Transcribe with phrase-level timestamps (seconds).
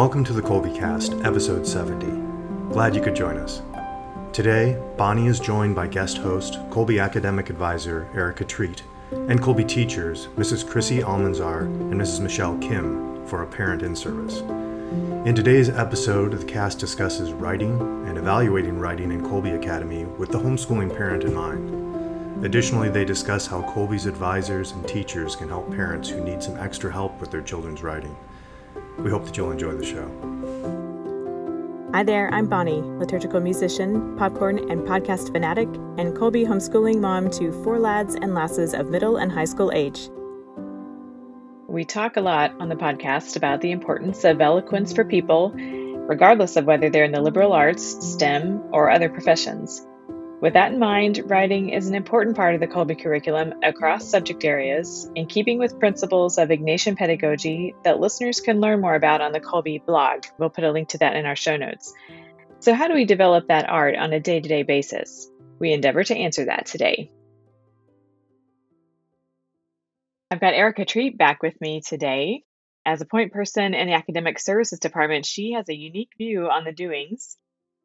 [0.00, 2.06] Welcome to the Kolbe Cast, episode 70.
[2.72, 3.60] Glad you could join us.
[4.32, 10.28] Today, Bonnie is joined by guest host, Kolbe Academic Advisor Erica Treat, and Kolbe teachers,
[10.38, 10.66] Mrs.
[10.66, 12.20] Chrissy Almanzar and Mrs.
[12.20, 14.40] Michelle Kim, for a parent in service.
[15.26, 20.38] In today's episode, the cast discusses writing and evaluating writing in Kolbe Academy with the
[20.38, 22.42] homeschooling parent in mind.
[22.42, 26.90] Additionally, they discuss how Kolbe's advisors and teachers can help parents who need some extra
[26.90, 28.16] help with their children's writing.
[29.02, 30.06] We hope that you'll enjoy the show.
[31.94, 37.50] Hi there, I'm Bonnie, liturgical musician, popcorn and podcast fanatic, and Kolbe homeschooling mom to
[37.64, 40.08] four lads and lasses of middle and high school age.
[41.66, 46.56] We talk a lot on the podcast about the importance of eloquence for people, regardless
[46.56, 49.86] of whether they're in the liberal arts, STEM, or other professions.
[50.40, 54.42] With that in mind, writing is an important part of the Kolbe curriculum across subject
[54.42, 59.32] areas, in keeping with principles of Ignatian pedagogy that listeners can learn more about on
[59.32, 60.24] the Kolbe blog.
[60.38, 61.92] We'll put a link to that in our show notes.
[62.60, 65.30] So, how do we develop that art on a day to day basis?
[65.58, 67.10] We endeavor to answer that today.
[70.30, 72.44] I've got Erica Treat back with me today.
[72.86, 76.64] As a point person in the Academic Services Department, she has a unique view on
[76.64, 77.36] the doings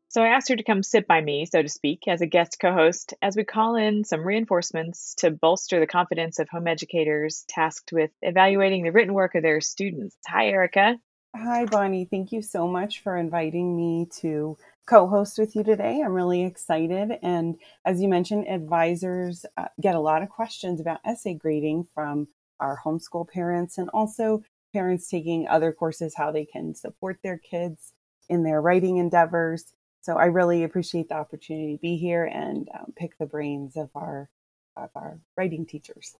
[0.07, 2.57] so I asked her to come sit by me, so to speak, as a guest
[2.59, 7.43] co host as we call in some reinforcements to bolster the confidence of home educators
[7.49, 10.15] tasked with evaluating the written work of their students.
[10.27, 10.97] Hi, Erica.
[11.35, 12.05] Hi, Bonnie.
[12.05, 16.01] Thank you so much for inviting me to co host with you today.
[16.01, 17.17] I'm really excited.
[17.21, 22.27] And as you mentioned, advisors uh, get a lot of questions about essay grading from
[22.59, 27.93] our homeschool parents and also parents taking other courses, how they can support their kids
[28.29, 29.73] in their writing endeavors.
[30.05, 33.89] So I really appreciate the opportunity to be here and um, pick the brains of
[33.95, 34.29] our
[34.77, 36.15] of our writing teachers.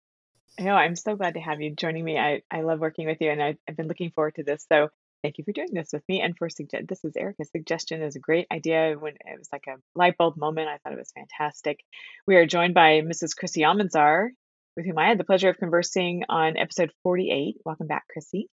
[0.60, 2.18] No, I'm so glad to have you joining me.
[2.18, 4.66] I, I love working with you, and I, I've been looking forward to this.
[4.68, 4.90] So
[5.22, 6.88] thank you for doing this with me and for suggest.
[6.88, 8.96] This is Erica's suggestion is a great idea.
[8.98, 11.82] When it was like a light bulb moment, I thought it was fantastic.
[12.26, 13.36] We are joined by Mrs.
[13.38, 14.30] Chrissy Almanzar,
[14.76, 17.58] with whom I had the pleasure of conversing on episode 48.
[17.64, 18.50] Welcome back, Chrissy.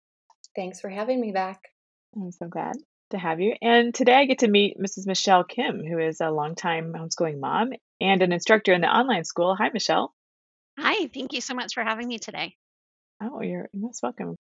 [0.55, 1.71] Thanks for having me back.
[2.15, 2.77] I'm so glad
[3.13, 3.55] to have you.
[3.63, 5.07] And today I get to meet Mrs.
[5.07, 9.55] Michelle Kim, who is a longtime homeschooling mom and an instructor in the online school.
[9.55, 10.13] Hi, Michelle.
[10.79, 12.57] Hi, thank you so much for having me today.
[13.23, 14.37] Oh, you're most welcome.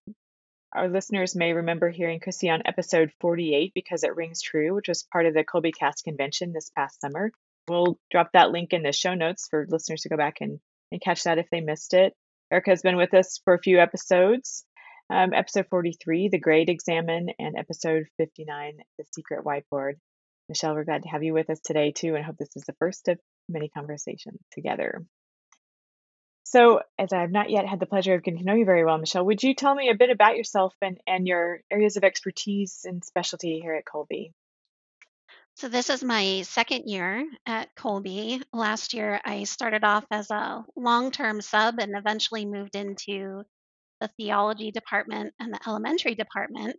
[0.75, 5.07] Our listeners may remember hearing Chrissy on episode 48 because it rings true, which was
[5.13, 7.31] part of the Kolbe Cast convention this past summer.
[7.69, 10.59] We'll drop that link in the show notes for listeners to go back and,
[10.91, 12.15] and catch that if they missed it.
[12.51, 14.65] Erica has been with us for a few episodes
[15.13, 19.95] um, episode 43, The Grade Examine, and episode 59, The Secret Whiteboard.
[20.49, 22.75] Michelle, we're glad to have you with us today, too, and hope this is the
[22.79, 25.05] first of many conversations together.
[26.45, 28.85] So, as I have not yet had the pleasure of getting to know you very
[28.85, 32.05] well, Michelle, would you tell me a bit about yourself and, and your areas of
[32.05, 34.33] expertise and specialty here at Kolbe?
[35.57, 38.43] So, this is my second year at Kolbe.
[38.53, 43.45] Last year, I started off as a long term sub and eventually moved into
[44.03, 46.77] the theology department and the elementary department,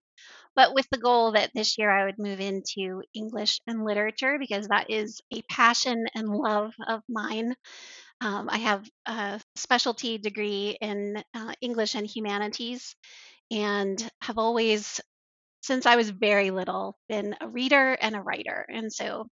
[0.56, 4.68] but with the goal that this year I would move into English and literature because
[4.68, 7.56] that is a passion and love of mine.
[8.22, 12.96] Um, I have a specialty degree in uh, English and humanities
[13.52, 15.00] and have always
[15.64, 18.66] since I was very little, been a reader and a writer.
[18.68, 19.28] And so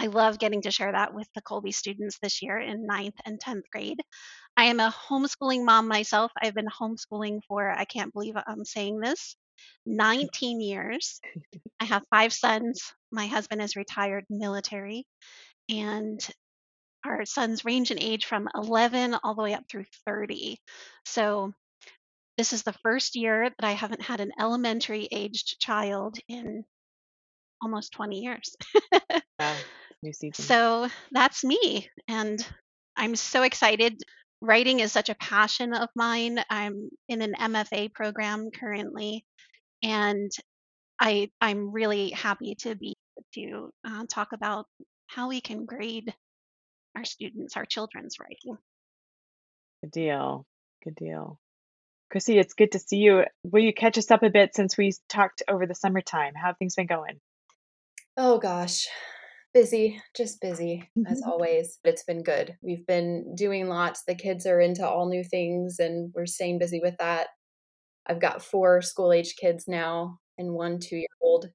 [0.00, 3.38] I love getting to share that with the Kolbe students this year in ninth and
[3.40, 4.00] 10th grade.
[4.56, 6.32] I am a homeschooling mom myself.
[6.40, 9.36] I've been homeschooling for, I can't believe I'm saying this,
[9.84, 11.20] 19 years.
[11.80, 12.92] I have five sons.
[13.12, 15.06] My husband is retired military,
[15.68, 16.18] and
[17.04, 20.58] our sons range in age from 11 all the way up through 30.
[21.04, 21.52] So
[22.36, 26.64] this is the first year that I haven't had an elementary aged child in
[27.62, 28.56] almost 20 years.
[29.38, 29.56] wow,
[30.02, 30.44] new season.
[30.44, 31.88] So that's me.
[32.08, 32.44] And
[32.96, 34.02] I'm so excited.
[34.46, 36.38] Writing is such a passion of mine.
[36.48, 39.24] I'm in an MFA program currently,
[39.82, 40.30] and
[41.00, 42.94] I I'm really happy to be
[43.34, 44.66] to uh, talk about
[45.08, 46.14] how we can grade
[46.94, 48.56] our students, our children's writing.
[49.82, 50.46] Good deal.
[50.84, 51.40] Good deal.
[52.12, 53.24] Chrissy, it's good to see you.
[53.42, 56.34] Will you catch us up a bit since we talked over the summertime?
[56.36, 57.18] How have things been going?
[58.16, 58.86] Oh gosh,
[59.56, 61.30] busy, just busy as mm-hmm.
[61.30, 61.78] always.
[61.82, 62.58] It's been good.
[62.60, 64.02] We've been doing lots.
[64.06, 67.28] The kids are into all new things and we're staying busy with that.
[68.06, 71.46] I've got four school age kids now and one two year old.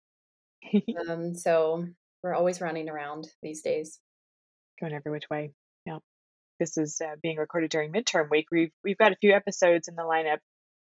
[1.08, 1.86] um, so
[2.24, 4.00] we're always running around these days.
[4.80, 5.52] Going every which way
[5.86, 6.00] Yeah.
[6.60, 9.94] this is uh, being recorded during midterm week, we've we've got a few episodes in
[9.94, 10.40] the lineup,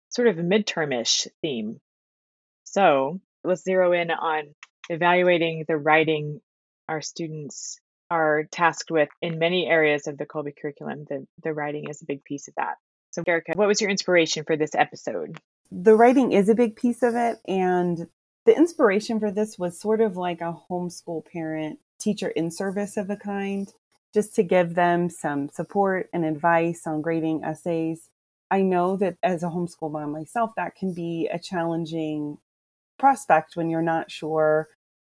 [0.09, 1.81] sort of a midtermish theme.
[2.65, 4.55] So let's zero in on
[4.89, 6.41] evaluating the writing
[6.91, 11.07] our students are tasked with in many areas of the Kolbe curriculum.
[11.09, 12.75] The, the writing is a big piece of that.
[13.13, 15.39] So, Erica, what was your inspiration for this episode?
[15.71, 17.39] The writing is a big piece of it.
[17.47, 18.09] And
[18.45, 23.09] the inspiration for this was sort of like a homeschool parent teacher in service of
[23.09, 23.73] a kind,
[24.13, 28.09] just to give them some support and advice on grading essays.
[28.51, 32.39] I know that as a homeschool mom myself, that can be a challenging
[32.99, 34.69] prospect when you're not sure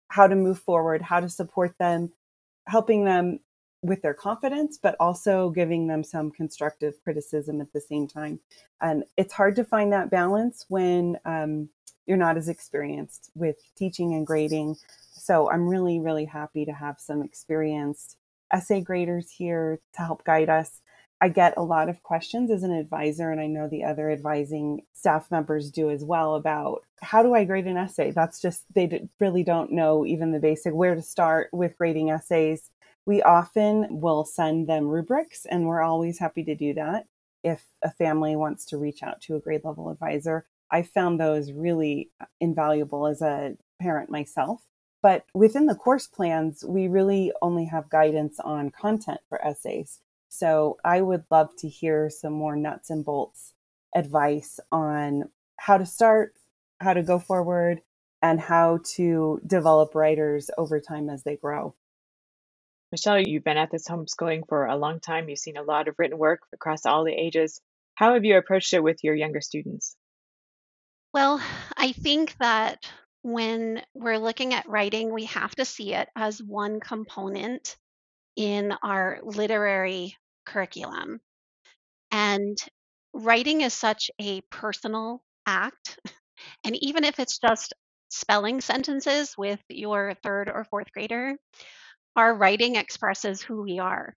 [0.08, 2.12] how to move forward, how to support them,
[2.66, 3.40] helping them
[3.82, 8.40] with their confidence, but also giving them some constructive criticism at the same time.
[8.80, 11.68] And it's hard to find that balance when um,
[12.06, 14.76] you're not as experienced with teaching and grading.
[15.12, 18.16] So I'm really, really happy to have some experienced
[18.52, 20.80] essay graders here to help guide us.
[21.20, 24.82] I get a lot of questions as an advisor, and I know the other advising
[24.94, 28.12] staff members do as well about how do I grade an essay?
[28.12, 32.70] That's just, they really don't know even the basic where to start with grading essays.
[33.04, 37.06] We often will send them rubrics, and we're always happy to do that
[37.42, 40.46] if a family wants to reach out to a grade level advisor.
[40.70, 42.10] I found those really
[42.40, 44.62] invaluable as a parent myself.
[45.02, 50.00] But within the course plans, we really only have guidance on content for essays.
[50.28, 53.54] So I would love to hear some more nuts and bolts
[53.94, 55.24] advice on
[55.56, 56.34] how to start,
[56.80, 57.80] how to go forward,
[58.22, 61.74] and how to develop writers over time as they grow.
[62.90, 65.28] Michelle, you've been at this homeschooling for a long time.
[65.28, 67.60] You've seen a lot of written work across all the ages.
[67.94, 69.96] How have you approached it with your younger students?
[71.12, 71.40] Well,
[71.76, 72.90] I think that
[73.22, 77.76] when we're looking at writing, we have to see it as one component
[78.38, 81.20] in our literary curriculum.
[82.12, 82.56] And
[83.12, 85.98] writing is such a personal act.
[86.64, 87.74] And even if it's just
[88.10, 91.34] spelling sentences with your third or fourth grader,
[92.14, 94.14] our writing expresses who we are.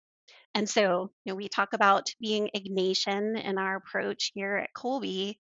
[0.54, 5.36] And so, you know, we talk about being Ignatian in our approach here at Kolbe.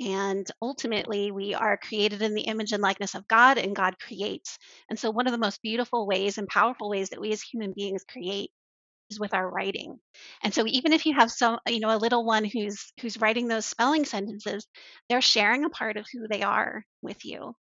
[0.00, 4.58] And ultimately, we are created in the image and likeness of God, and God creates.
[4.88, 7.72] And so, one of the most beautiful ways and powerful ways that we as human
[7.72, 8.50] beings create
[9.10, 9.98] is with our writing.
[10.42, 13.48] And so, even if you have some, you know, a little one who's who's writing
[13.48, 14.66] those spelling sentences,
[15.08, 17.54] they're sharing a part of who they are with you.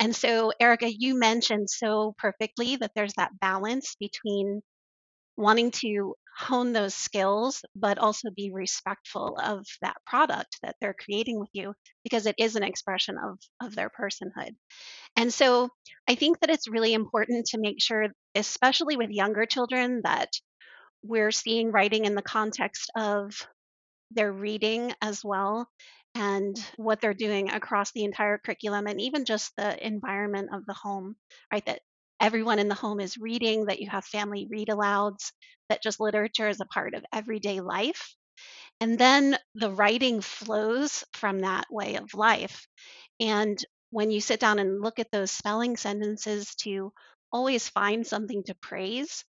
[0.00, 4.62] And so, Erica, you mentioned so perfectly that there's that balance between
[5.36, 11.40] wanting to hone those skills, but also be respectful of that product that they're creating
[11.40, 11.72] with you
[12.04, 14.54] because it is an expression of, of their personhood.
[15.16, 15.70] And so
[16.08, 20.28] I think that it's really important to make sure, especially with younger children, that
[21.02, 23.32] we're seeing writing in the context of
[24.10, 25.68] their reading as well
[26.14, 30.74] and what they're doing across the entire curriculum and even just the environment of the
[30.74, 31.16] home,
[31.52, 31.64] right?
[31.66, 31.80] That
[32.20, 35.32] everyone in the home is reading, that you have family read alouds,
[35.68, 38.14] that just literature is a part of everyday life.
[38.80, 42.66] And then the writing flows from that way of life.
[43.20, 43.58] And
[43.90, 46.92] when you sit down and look at those spelling sentences, to
[47.32, 49.24] always find something to praise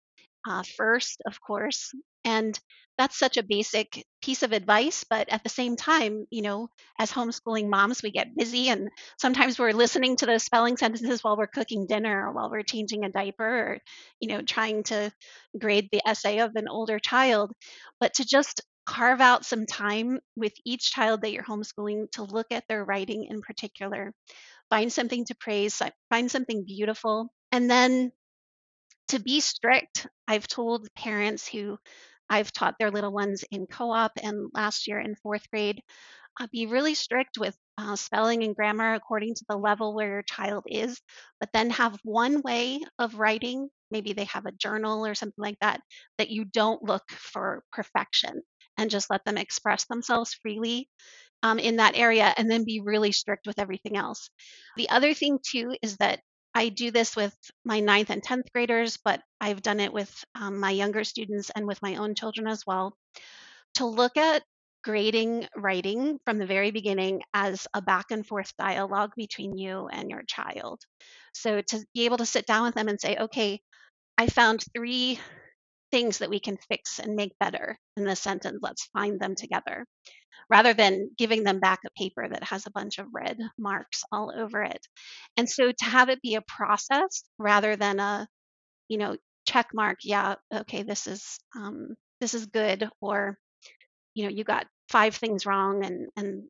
[0.50, 1.94] uh, first, of course.
[2.25, 2.59] And
[2.97, 5.03] that's such a basic piece of advice.
[5.09, 8.89] But at the same time, you know, as homeschooling moms, we get busy and
[9.19, 13.03] sometimes we're listening to those spelling sentences while we're cooking dinner or while we're changing
[13.03, 13.80] a diaper or,
[14.19, 15.11] you know, trying to
[15.59, 17.51] grade the essay of an older child.
[17.99, 22.47] But to just carve out some time with each child that you're homeschooling to look
[22.51, 24.13] at their writing in particular,
[24.69, 28.11] find something to praise, find something beautiful, and then
[29.09, 30.07] to be strict.
[30.27, 31.77] I've told parents who
[32.30, 35.81] I've taught their little ones in co op and last year in fourth grade,
[36.39, 40.23] uh, be really strict with uh, spelling and grammar according to the level where your
[40.23, 40.99] child is,
[41.39, 43.69] but then have one way of writing.
[43.92, 45.81] Maybe they have a journal or something like that,
[46.18, 48.42] that you don't look for perfection
[48.77, 50.89] and just let them express themselves freely
[51.44, 54.30] um, in that area and then be really strict with everything else.
[54.77, 56.21] The other thing, too, is that
[56.56, 60.60] I do this with my ninth and 10th graders, but I've done it with um,
[60.60, 62.95] my younger students and with my own children as well.
[63.76, 64.44] To look at
[64.83, 70.10] grading writing from the very beginning as a back and forth dialogue between you and
[70.10, 70.81] your child.
[71.33, 73.62] So to be able to sit down with them and say, okay,
[74.18, 75.19] I found three
[75.94, 78.57] things that we can fix and make better in this sentence.
[78.64, 79.85] Let's find them together
[80.50, 84.33] rather than giving them back a paper that has a bunch of red marks all
[84.35, 84.83] over it.
[85.38, 88.28] And so to have it be a process rather than a,
[88.88, 93.38] you know, check mark, yeah, okay, this is um, this is good, or
[94.16, 96.44] you know, you got five things wrong and and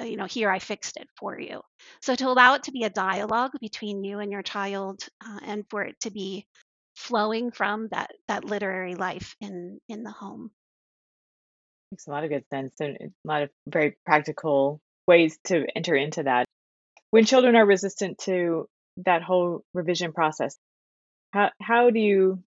[0.00, 1.62] uh, you know, here I fixed it for you.
[2.00, 5.64] So to allow it to be a dialogue between you and your child, uh, and
[5.68, 6.46] for it to be
[6.94, 10.50] flowing from that that literary life in in the home.
[11.90, 12.72] Makes a lot of good sense.
[12.80, 16.46] And a eh, lot of very practical ways to enter into that.
[17.10, 20.56] When children are resistant to that whole revision process,
[21.32, 22.42] how how do you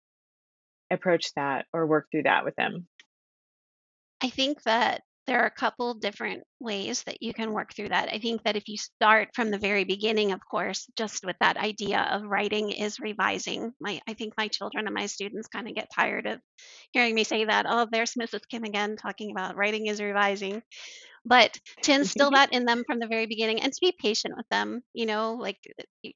[0.92, 2.88] approach that or work through that with them?
[4.22, 8.10] I think that there are a couple different ways that you can work through that.
[8.12, 11.58] I think that if you start from the very beginning, of course, just with that
[11.58, 13.72] idea of writing is revising.
[13.79, 16.39] My I think my children and my students kind of get tired of
[16.91, 17.65] hearing me say that.
[17.67, 18.41] Oh, there's Mrs.
[18.50, 20.62] Kim again talking about writing is revising
[21.25, 24.48] but to instill that in them from the very beginning and to be patient with
[24.50, 25.58] them you know like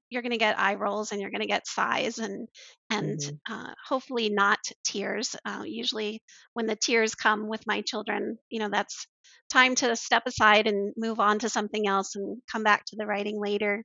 [0.10, 2.48] you're going to get eye rolls and you're going to get sighs and
[2.90, 3.54] and mm-hmm.
[3.54, 6.22] uh, hopefully not tears uh, usually
[6.54, 9.08] when the tears come with my children you know that's
[9.52, 13.06] time to step aside and move on to something else and come back to the
[13.06, 13.84] writing later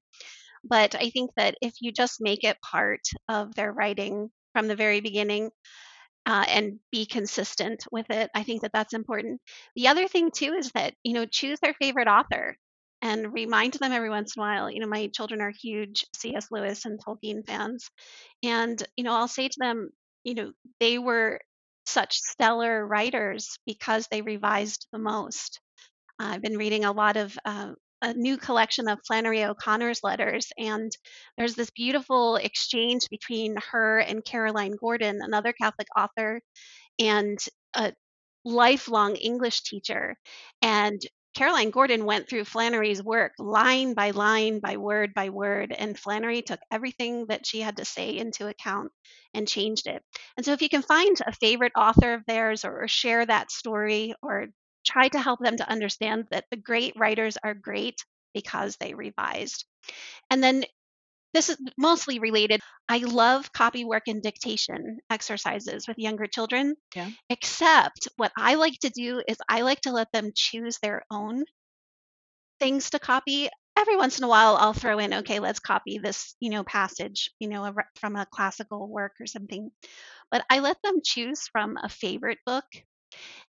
[0.62, 4.76] but i think that if you just make it part of their writing from the
[4.76, 5.50] very beginning
[6.26, 8.30] uh, and be consistent with it.
[8.34, 9.40] I think that that's important.
[9.76, 12.56] The other thing too is that you know choose their favorite author
[13.02, 14.70] and remind them every once in a while.
[14.70, 16.48] You know, my children are huge C.S.
[16.50, 17.90] Lewis and Tolkien fans,
[18.42, 19.90] and you know I'll say to them,
[20.24, 21.40] you know, they were
[21.86, 25.60] such stellar writers because they revised the most.
[26.18, 27.72] I've been reading a lot of uh,
[28.04, 30.92] a new collection of Flannery O'Connor's letters, and
[31.38, 36.42] there's this beautiful exchange between her and Caroline Gordon, another Catholic author,
[36.98, 37.38] and
[37.74, 37.94] a
[38.44, 40.16] lifelong English teacher.
[40.60, 41.00] And
[41.34, 46.42] Caroline Gordon went through Flannery's work line by line, by word by word, and Flannery
[46.42, 48.92] took everything that she had to say into account
[49.32, 50.02] and changed it.
[50.36, 54.14] And so, if you can find a favorite author of theirs or, share that story
[54.22, 54.48] or
[54.84, 59.64] try to help them to understand that the great writers are great because they revised.
[60.30, 60.64] And then
[61.34, 62.60] this is mostly related.
[62.88, 66.76] I love copy work and dictation exercises with younger children.
[66.94, 67.10] Yeah.
[67.28, 71.44] Except what I like to do is I like to let them choose their own
[72.60, 73.48] things to copy.
[73.76, 77.30] Every once in a while I'll throw in, okay, let's copy this, you know, passage,
[77.40, 79.70] you know, from a classical work or something.
[80.30, 82.64] But I let them choose from a favorite book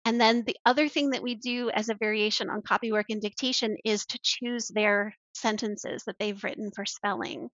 [0.04, 3.76] and then the other thing that we do as a variation on copywork and dictation
[3.85, 7.49] is to choose their sentences that they've written for spelling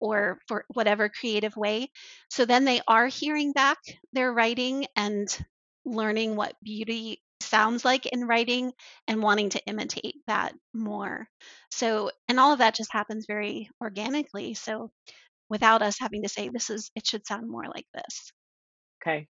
[0.00, 1.90] or for whatever creative way.
[2.28, 3.78] So then they are hearing back
[4.12, 5.26] their writing and
[5.84, 8.72] learning what beauty sounds like in writing
[9.06, 11.26] and wanting to imitate that more.
[11.70, 14.54] So, and all of that just happens very organically.
[14.54, 14.90] So,
[15.50, 18.32] without us having to say, this is, it should sound more like this.
[19.02, 19.26] Okay.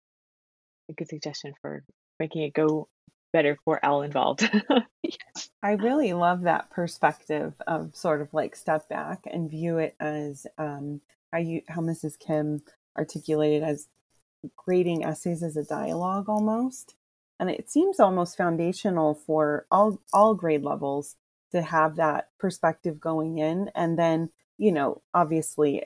[0.90, 1.84] A good suggestion for
[2.20, 2.88] making it go
[3.32, 4.50] better for all involved.
[5.04, 5.50] yes.
[5.62, 10.48] I really love that perspective of sort of like step back and view it as
[10.58, 12.18] um, how you how Mrs.
[12.18, 12.62] Kim
[12.98, 13.88] articulated as
[14.56, 16.96] grading essays as a dialogue almost.
[17.40, 21.16] And it seems almost foundational for all all grade levels
[21.52, 25.84] to have that perspective going in and then, you know, obviously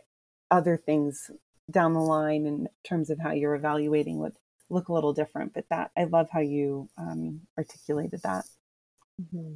[0.51, 1.31] other things
[1.71, 4.37] down the line in terms of how you're evaluating would
[4.69, 5.53] look a little different.
[5.53, 8.45] But that I love how you um, articulated that.
[9.21, 9.55] Mm-hmm.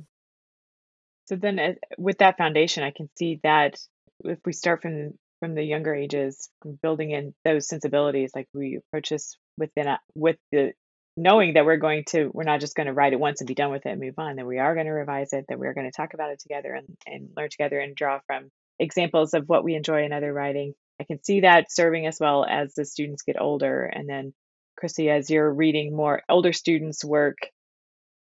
[1.26, 3.80] So then, uh, with that foundation, I can see that
[4.24, 6.50] if we start from from the younger ages,
[6.82, 10.74] building in those sensibilities, like we approach this within a, with the
[11.18, 13.56] knowing that we're going to we're not just going to write it once and be
[13.56, 15.74] done with it and move on that we are going to revise it that we're
[15.74, 19.50] going to talk about it together and, and learn together and draw from examples of
[19.50, 22.86] what we enjoy in other writing i can see that serving as well as the
[22.86, 24.32] students get older and then
[24.78, 27.38] Chrissy, as you're reading more older students' work,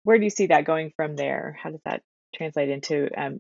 [0.04, 1.58] where do you see that going from there?
[1.62, 2.02] How does that
[2.36, 3.40] translate into um,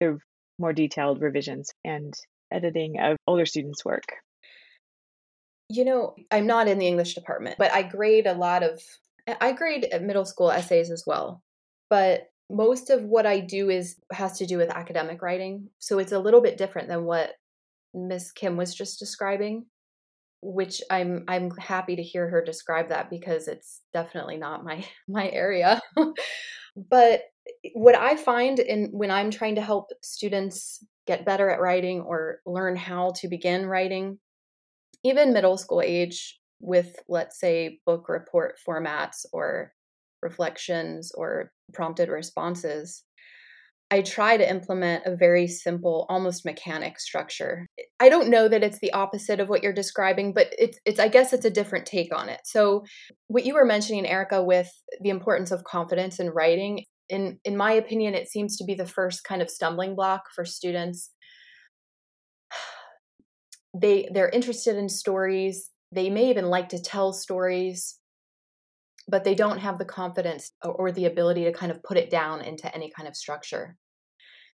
[0.00, 0.18] the
[0.58, 2.14] more detailed revisions and
[2.50, 4.04] editing of older students' work?
[5.68, 8.80] You know, I'm not in the English department, but I grade a lot of,
[9.40, 11.42] I grade middle school essays as well.
[11.90, 15.68] But most of what I do is has to do with academic writing.
[15.80, 17.32] So it's a little bit different than what
[17.92, 19.66] Miss Kim was just describing
[20.42, 25.28] which I'm I'm happy to hear her describe that because it's definitely not my my
[25.30, 25.80] area.
[26.76, 27.22] but
[27.74, 32.40] what I find in when I'm trying to help students get better at writing or
[32.44, 34.18] learn how to begin writing,
[35.04, 39.72] even middle school age with let's say book report formats or
[40.22, 43.04] reflections or prompted responses,
[43.90, 47.66] I try to implement a very simple, almost mechanic structure.
[48.00, 51.06] I don't know that it's the opposite of what you're describing, but it's, it's I
[51.06, 52.40] guess it's a different take on it.
[52.44, 52.84] So,
[53.28, 54.68] what you were mentioning, Erica, with
[55.00, 58.86] the importance of confidence in writing, in in my opinion it seems to be the
[58.86, 61.10] first kind of stumbling block for students
[63.74, 67.98] they they're interested in stories they may even like to tell stories
[69.08, 72.42] but they don't have the confidence or the ability to kind of put it down
[72.42, 73.76] into any kind of structure.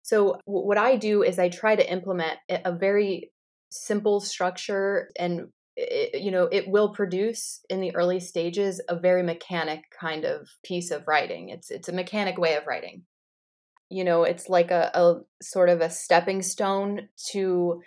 [0.02, 3.30] So what i do is i try to implement a very
[3.70, 9.22] simple structure and it, you know it will produce in the early stages a very
[9.22, 11.50] mechanic kind of piece of writing.
[11.50, 13.04] It's it's a mechanic way of writing.
[13.88, 17.82] You know it's like a, a sort of a stepping stone to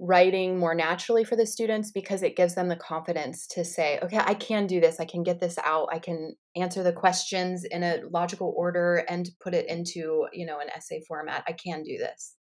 [0.00, 4.18] writing more naturally for the students because it gives them the confidence to say okay
[4.18, 7.82] i can do this i can get this out i can answer the questions in
[7.82, 11.98] a logical order and put it into you know an essay format i can do
[11.98, 12.36] this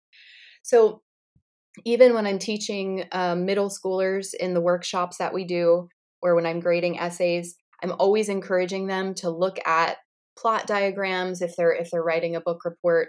[0.65, 1.03] so
[1.85, 5.89] even when I'm teaching um, middle schoolers in the workshops that we do,
[6.23, 9.99] or when I'm grading essays, I'm always encouraging them to look at
[10.37, 13.09] plot diagrams if they're if they're writing a book report.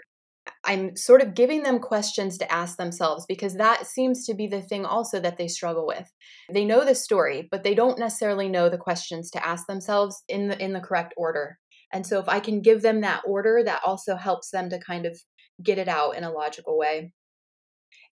[0.64, 4.62] I'm sort of giving them questions to ask themselves because that seems to be the
[4.62, 6.12] thing also that they struggle with.
[6.52, 10.48] They know the story, but they don't necessarily know the questions to ask themselves in
[10.48, 11.58] the in the correct order.
[11.94, 15.06] And so if I can give them that order, that also helps them to kind
[15.06, 15.20] of
[15.64, 17.12] get it out in a logical way.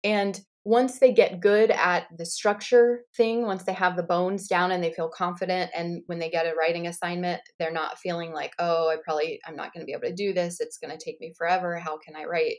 [0.04, 4.72] And once they get good at the structure thing, once they have the bones down
[4.72, 8.53] and they feel confident, and when they get a writing assignment, they're not feeling like,
[8.60, 10.60] oh, I probably, I'm not going to be able to do this.
[10.60, 11.80] It's going to take me forever.
[11.80, 12.58] How can I write,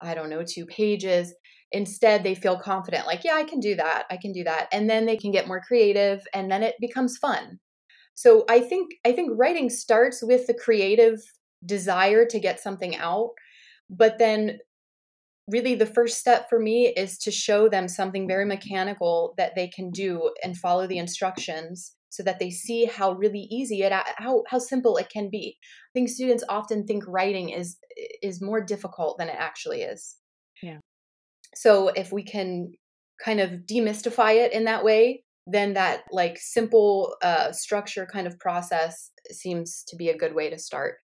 [0.00, 1.32] I don't know, two pages?
[1.70, 4.04] Instead, they feel confident, like, yeah, I can do that.
[4.10, 4.68] I can do that.
[4.72, 7.60] And then they can get more creative and then it becomes fun.
[8.14, 11.18] So I think, I think writing starts with the creative
[11.64, 13.30] desire to get something out
[13.92, 14.58] but then
[15.48, 19.68] really the first step for me is to show them something very mechanical that they
[19.68, 24.42] can do and follow the instructions so that they see how really easy it how
[24.48, 25.56] how simple it can be.
[25.62, 27.78] I think students often think writing is
[28.22, 30.16] is more difficult than it actually is.
[30.62, 30.78] Yeah.
[31.54, 32.72] So if we can
[33.22, 38.38] kind of demystify it in that way then that like simple uh, structure kind of
[38.38, 40.98] process seems to be a good way to start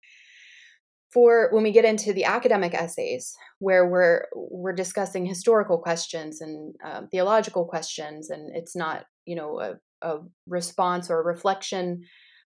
[1.17, 6.75] for when we get into the academic essays where we're we're discussing historical questions and
[6.85, 12.03] um, theological questions and it's not you know a, a response or a reflection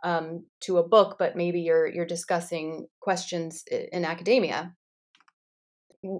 [0.04, 4.72] um, to a book but maybe you're you're discussing questions in academia.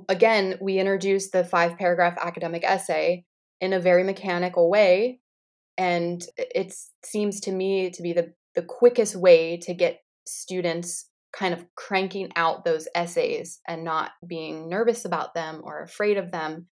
[0.08, 3.24] Again we introduce the five paragraph academic essay
[3.60, 5.20] in a very mechanical way
[5.78, 6.74] and it
[7.04, 12.30] seems to me to be the the quickest way to get students kind of cranking
[12.36, 16.66] out those essays and not being nervous about them or afraid of them.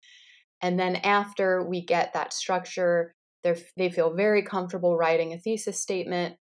[0.62, 6.37] And then after we get that structure, they feel very comfortable writing a thesis statement.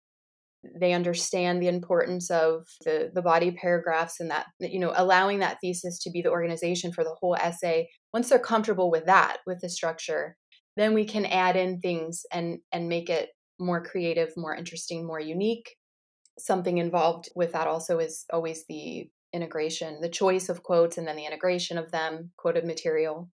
[0.79, 5.57] They understand the importance of the, the body paragraphs and that, you know, allowing that
[5.61, 7.89] thesis to be the organization for the whole essay.
[8.13, 10.37] Once they're comfortable with that, with the structure,
[10.77, 15.19] then we can add in things and and make it more creative, more interesting, more
[15.19, 15.69] unique
[16.37, 21.15] something involved with that also is always the integration, the choice of quotes and then
[21.15, 23.29] the integration of them, quoted material,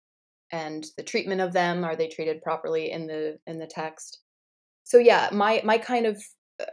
[0.52, 1.84] and the treatment of them.
[1.84, 4.20] Are they treated properly in the in the text?
[4.84, 6.22] So yeah, my my kind of
[6.60, 6.66] uh,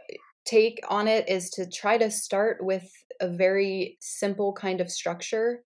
[0.45, 5.63] take on it is to try to start with a very simple kind of structure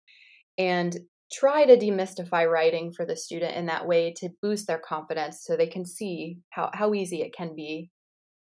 [0.56, 0.96] and
[1.32, 5.56] try to demystify writing for the student in that way to boost their confidence so
[5.56, 7.90] they can see how, how easy it can be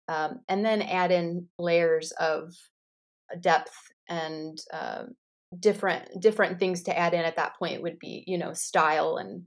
[0.08, 2.54] um, and then add in layers of
[3.40, 3.74] depth
[4.10, 5.04] and uh,
[5.60, 9.44] different different things to add in at that point would be you know style and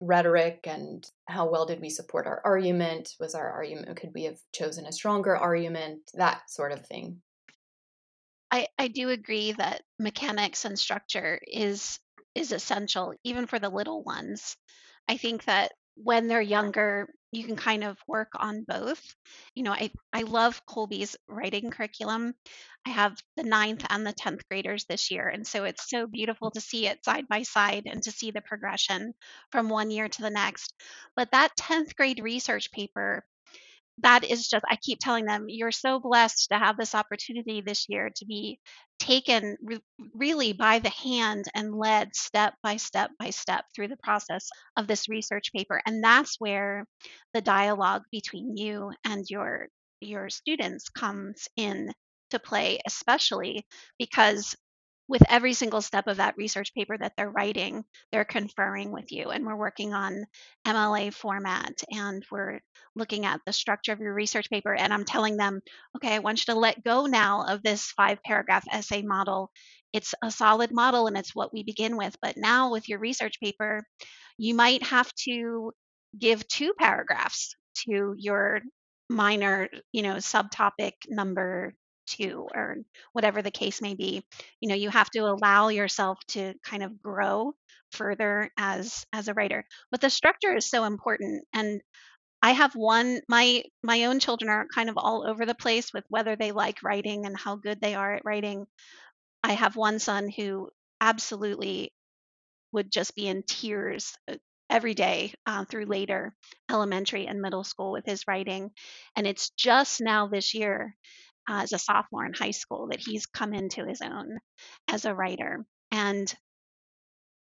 [0.00, 3.14] rhetoric and how well did we support our argument?
[3.20, 6.00] Was our argument could we have chosen a stronger argument?
[6.14, 7.20] That sort of thing.
[8.50, 11.98] I i do agree that mechanics and structure is
[12.34, 14.56] is essential even for the little ones.
[15.08, 19.02] I think that when they're younger you can kind of work on both.
[19.54, 22.34] You know, I, I love Kolbe's writing curriculum.
[22.86, 25.28] I have the ninth and the 10th graders this year.
[25.28, 28.40] And so it's so beautiful to see it side by side and to see the
[28.40, 29.12] progression
[29.52, 30.74] from one year to the next.
[31.14, 33.24] But that 10th grade research paper
[34.02, 37.86] that is just i keep telling them you're so blessed to have this opportunity this
[37.88, 38.58] year to be
[39.00, 39.82] taken re-
[40.14, 44.86] really by the hand and led step by step by step through the process of
[44.86, 45.82] this research paper.
[45.86, 46.86] And that's where
[47.34, 49.68] the dialogue between you and your
[50.00, 51.92] your students comes in
[52.30, 53.66] to play especially
[53.98, 54.56] because
[55.10, 59.30] with every single step of that research paper that they're writing, they're conferring with you.
[59.30, 60.24] And we're working on
[60.64, 62.60] MLA format and we're
[62.94, 64.72] looking at the structure of your research paper.
[64.72, 65.62] And I'm telling them,
[65.96, 69.50] okay, I want you to let go now of this five paragraph essay model.
[69.92, 72.16] It's a solid model and it's what we begin with.
[72.22, 73.82] But now with your research paper,
[74.38, 75.72] you might have to
[76.16, 77.56] give two paragraphs
[77.88, 78.60] to your
[79.08, 81.74] minor, you know, subtopic number
[82.10, 82.76] two or
[83.12, 84.24] whatever the case may be
[84.60, 87.52] you know you have to allow yourself to kind of grow
[87.92, 89.64] further as as a writer.
[89.90, 91.80] But the structure is so important and
[92.42, 96.04] i have one my my own children are kind of all over the place with
[96.08, 98.66] whether they like writing and how good they are at writing.
[99.44, 100.70] I have one son who
[101.00, 101.92] absolutely
[102.72, 104.36] would just be in tears uh,
[104.68, 106.34] every day uh, through later
[106.70, 108.70] elementary and middle school with his writing.
[109.16, 110.96] And it's just now this year
[111.48, 114.38] uh, as a sophomore in high school that he's come into his own
[114.88, 115.64] as a writer.
[115.90, 116.32] And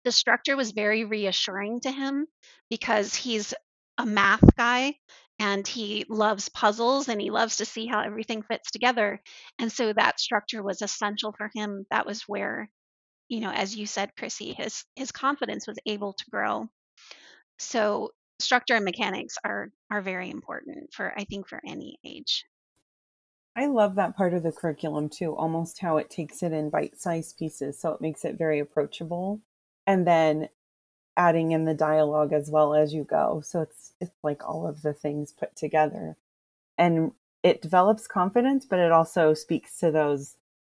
[0.04, 2.28] the structure was very reassuring to him
[2.70, 3.54] because he's
[3.98, 4.96] a math guy
[5.40, 9.22] and he loves puzzles and he loves to see how everything fits together.
[9.60, 11.86] And so that structure was essential for him.
[11.92, 12.70] That was where,
[13.30, 16.68] you know, as you said, Chrissy, his his confidence was able to grow.
[17.60, 22.46] So structure and mechanics are are very important for I think for any age.
[23.56, 27.00] I love that part of the curriculum too, almost how it takes it in bite
[27.00, 27.80] sized pieces.
[27.80, 29.42] So it makes it very approachable.
[29.86, 30.50] And then
[31.16, 33.42] adding in the dialogue as well as you go.
[33.46, 36.18] So it's it's like all of the things put together.
[36.78, 37.12] And
[37.44, 40.38] it develops confidence, but it also speaks to those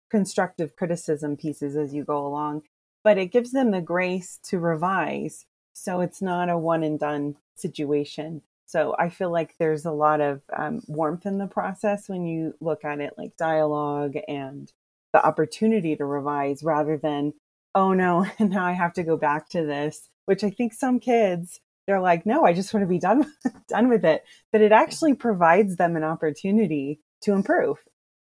[0.10, 2.64] constructive criticism pieces as you go along.
[3.04, 5.46] But it gives them the grace to revise.
[5.74, 8.42] So it's not a one and done situation.
[8.74, 12.56] So I feel like there's a lot of um, warmth in the process when you
[12.60, 14.68] look at it like dialogue and
[15.14, 17.34] the opportunity to revise rather than,
[17.76, 21.60] oh no, now I have to go back to this, which I think some kids,
[21.86, 23.32] they're like, no, I just want to be done,
[23.70, 24.24] done with it.
[24.52, 27.78] But it actually provides them an opportunity to improve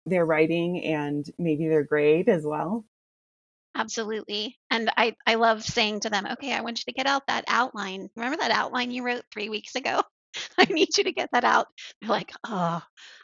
[0.07, 2.87] their writing and maybe their grade as well.
[3.75, 4.57] Absolutely.
[4.71, 7.45] And I, I love saying to them, okay, I want you to get out that
[7.49, 8.09] outline.
[8.17, 10.01] Remember that outline you wrote three weeks ago?
[10.59, 11.67] I need you to get that out.
[12.01, 12.83] They're like, oh,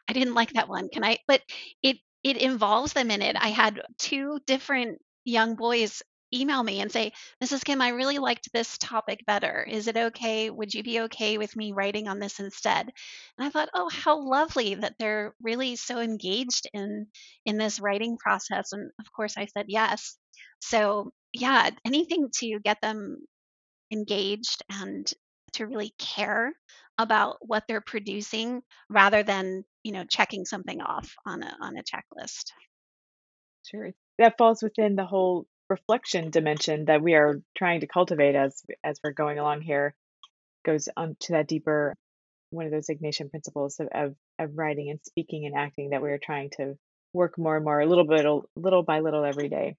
[0.08, 0.88] I didn't like that one.
[0.88, 1.18] Can I?
[1.26, 1.42] But
[1.82, 3.36] it it involves them in it.
[3.38, 7.64] I had two different young boys email me and say, Mrs.
[7.64, 9.62] Kim, I really liked this topic better.
[9.62, 10.50] Is it okay?
[10.50, 12.90] Would you be okay with me writing on this instead?
[13.38, 17.06] And I thought, oh, how lovely that they're really so engaged in
[17.44, 18.72] in this writing process.
[18.72, 20.16] And of course I said yes.
[20.60, 23.18] So yeah, anything to get them
[23.92, 25.10] engaged and
[25.52, 26.52] to really care
[26.98, 31.82] about what they're producing rather than you know checking something off on a on a
[31.82, 32.52] checklist.
[33.64, 33.90] Sure.
[34.18, 39.00] That falls within the whole reflection dimension that we are trying to cultivate as as
[39.02, 39.94] we're going along here
[40.64, 41.94] goes on to that deeper
[42.50, 46.18] one of those Ignatian principles of, of, of writing and speaking and acting that we're
[46.18, 46.74] trying to
[47.12, 48.24] work more and more a little bit
[48.56, 49.76] little by little every day.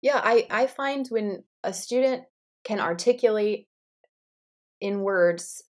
[0.00, 2.24] Yeah i i find when a student
[2.64, 3.68] can articulate
[4.80, 5.62] in words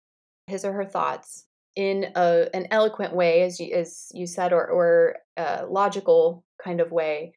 [0.52, 4.66] his or her thoughts in a, an eloquent way, as you, as you said, or,
[4.66, 7.32] or a logical kind of way,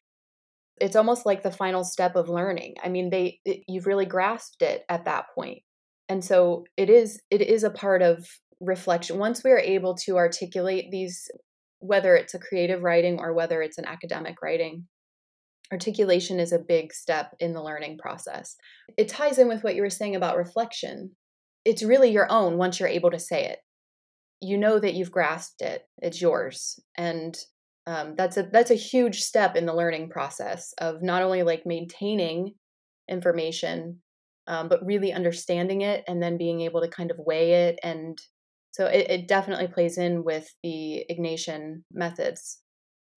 [0.78, 2.74] it's almost like the final step of learning.
[2.84, 5.62] I mean, they it, you've really grasped it at that point,
[6.08, 8.28] and so it is it is a part of
[8.60, 9.18] reflection.
[9.18, 11.30] Once we are able to articulate these,
[11.78, 14.86] whether it's a creative writing or whether it's an academic writing,
[15.72, 18.56] articulation is a big step in the learning process.
[18.98, 21.12] It ties in with what you were saying about reflection
[21.66, 23.58] it's really your own once you're able to say it.
[24.40, 27.36] You know that you've grasped it; it's yours, and
[27.86, 31.64] um, that's a that's a huge step in the learning process of not only like
[31.66, 32.54] maintaining
[33.08, 34.00] information,
[34.46, 37.78] um, but really understanding it and then being able to kind of weigh it.
[37.82, 38.18] And
[38.72, 42.58] so it, it definitely plays in with the Ignatian methods.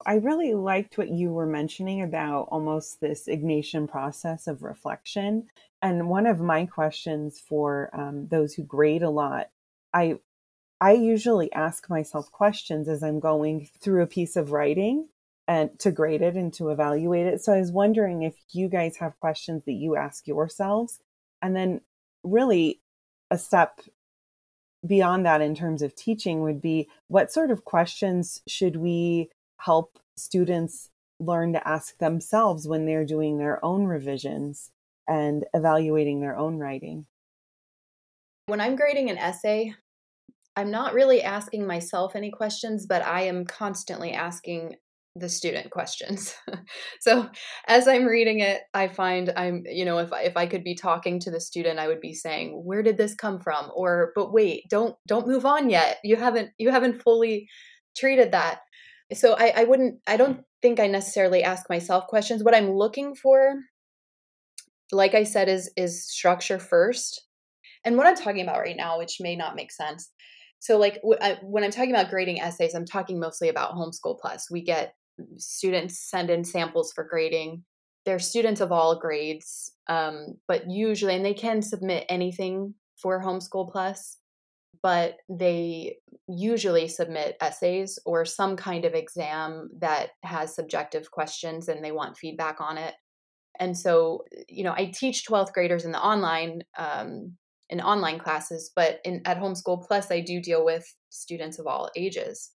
[0.06, 5.48] I really liked what you were mentioning about almost this Ignatian process of reflection.
[5.82, 9.50] And one of my questions for um, those who grade a lot,
[9.94, 10.20] I
[10.82, 15.10] I usually ask myself questions as I'm going through a piece of writing
[15.46, 17.42] and to grade it and to evaluate it.
[17.42, 21.00] So I was wondering if you guys have questions that you ask yourselves,
[21.42, 21.82] and then
[22.24, 22.80] really
[23.30, 23.82] a step
[24.86, 29.30] beyond that in terms of teaching would be what sort of questions should we
[29.60, 34.72] help students learn to ask themselves when they're doing their own revisions
[35.08, 37.06] and evaluating their own writing.
[38.46, 39.74] When I'm grading an essay,
[40.56, 44.76] I'm not really asking myself any questions, but I am constantly asking
[45.16, 46.36] the student questions.
[47.00, 47.30] so
[47.68, 50.76] as I'm reading it, I find I'm, you know, if I, if I could be
[50.76, 54.32] talking to the student, I would be saying, "Where did this come from?" Or, "But
[54.32, 55.98] wait, don't don't move on yet.
[56.04, 57.48] You haven't you haven't fully
[57.98, 58.60] treated that."
[59.14, 62.44] So I, I wouldn't I don't think I necessarily ask myself questions.
[62.44, 63.56] What I'm looking for,
[64.92, 67.26] like I said, is is structure first.
[67.86, 70.12] And what I'm talking about right now, which may not make sense,
[70.60, 74.62] so like when i'm talking about grading essays i'm talking mostly about homeschool plus we
[74.62, 74.94] get
[75.38, 77.64] students send in samples for grading.
[78.06, 83.72] They're students of all grades, um, but usually, and they can submit anything for Homeschool
[83.72, 84.18] Plus,
[84.82, 91.84] but they usually submit essays or some kind of exam that has subjective questions and
[91.84, 92.94] they want feedback on it.
[93.60, 97.36] And so, you know, I teach 12th graders in the online um,
[97.70, 101.90] in online classes, but in at Homeschool Plus, I do deal with students of all
[101.96, 102.52] ages.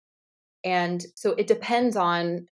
[0.65, 2.47] And so it depends on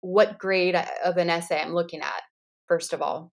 [0.00, 2.22] what grade of an essay I'm looking at,
[2.66, 3.32] first of all.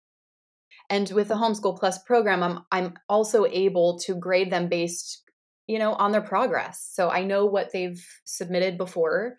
[0.89, 5.23] And with the Homeschool Plus program, I'm I'm also able to grade them based,
[5.69, 6.89] you know, on their progress.
[6.93, 9.37] So I know what they've submitted before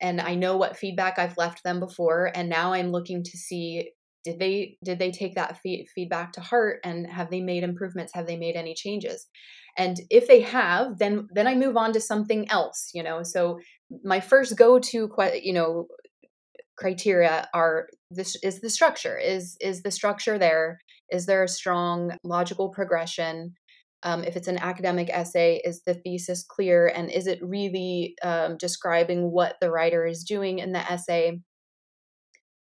[0.00, 3.92] and I know what feedback I've left them before and now I'm looking to see
[4.24, 5.60] did they did they take that
[5.94, 8.12] feedback to heart and have they made improvements?
[8.12, 9.28] Have they made any changes?
[9.76, 13.22] And if they have then then i move on to something else you know?
[13.22, 13.60] So
[14.02, 15.08] my first go to
[15.40, 15.86] you know
[16.76, 19.16] criteria are this is the structure.
[19.16, 20.80] Is is the structure there?
[21.12, 23.54] Is there a strong logical progression
[24.02, 28.56] um, if it's an academic essay is the thesis clear and is it really um,
[28.56, 31.40] describing what the writer is doing in the essay?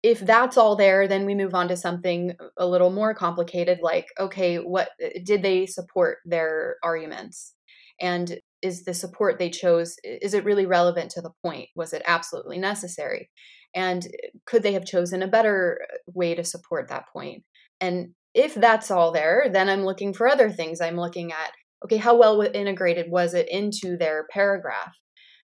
[0.02, 4.08] If that's all there then we move on to something a little more complicated like
[4.20, 4.90] okay what
[5.24, 7.54] did they support their arguments?
[8.02, 11.70] And is the support they chose is it really relevant to the point?
[11.76, 13.30] Was it absolutely necessary?
[13.76, 14.08] And
[14.46, 17.44] could they have chosen a better way to support that point?
[17.82, 20.82] And if that's all there then i'm looking for other things.
[20.82, 21.52] I'm looking at
[21.84, 24.94] okay how well integrated was it into their paragraph?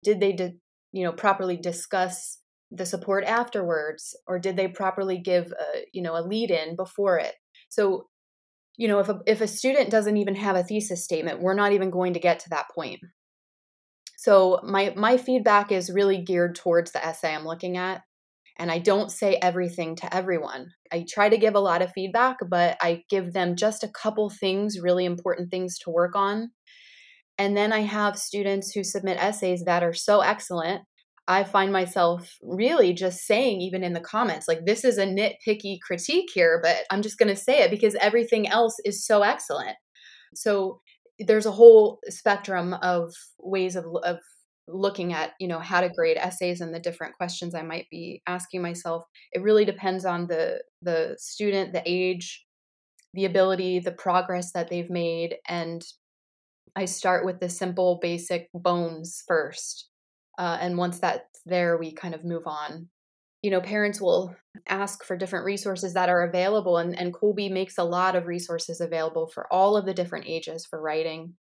[0.03, 0.53] Did they did
[0.91, 2.39] you know properly discuss
[2.71, 7.17] the support afterwards or did they properly give a you know a lead in before
[7.17, 7.35] it?
[7.69, 8.07] So
[8.77, 11.71] you know if a, if a student doesn't even have a thesis statement we're not
[11.71, 12.99] even going to get to that point.
[14.17, 18.01] So my my feedback is really geared towards the essay i'm looking at
[18.57, 20.71] and I don't say everything to everyone.
[20.91, 24.29] I try to give a lot of feedback, but I give them just a couple
[24.29, 26.51] things, really important things to work on.
[27.37, 30.81] And then I have students who submit essays that are so excellent.
[31.27, 35.77] I find myself really just saying, even in the comments, like, this is a nitpicky
[35.85, 39.75] critique here, but I'm just going to say it because everything else is so excellent.
[40.33, 40.81] So
[41.19, 44.17] there's a whole spectrum of ways of, of
[44.67, 48.21] looking at you know how to grade essays and the different questions i might be
[48.27, 49.03] asking myself.
[49.31, 52.45] It really depends on the the student the age
[53.13, 55.81] the ability the progress that they've made and
[56.75, 59.89] i start with the simple basic bones first
[60.37, 62.89] uh, and once that's there we kind of move on.
[63.41, 64.35] You know parents will
[64.67, 68.81] ask for different resources that are available and, and Kolbe makes a lot of resources
[68.81, 71.35] available for all of the different ages for writing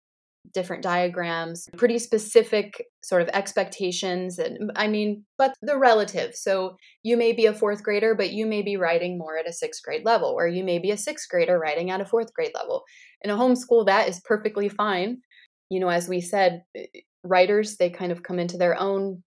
[0.53, 4.39] different diagrams, pretty specific sort of expectations.
[4.39, 6.35] And I mean, but the relative.
[6.35, 9.53] So you may be a fourth grader, but you may be writing more at a
[9.53, 12.51] sixth grade level, or you may be a sixth grader writing at a fourth grade
[12.55, 12.83] level.
[13.21, 15.21] In a homeschool, that is perfectly fine.
[15.69, 16.85] You know, as we said, eh,
[17.23, 19.23] writers, they kind of come into their own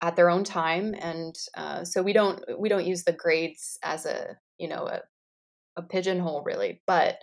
[0.00, 4.06] at their own time and uh, so we don't we don't use the grades as
[4.06, 5.00] a you know a,
[5.76, 7.16] a pigeonhole really but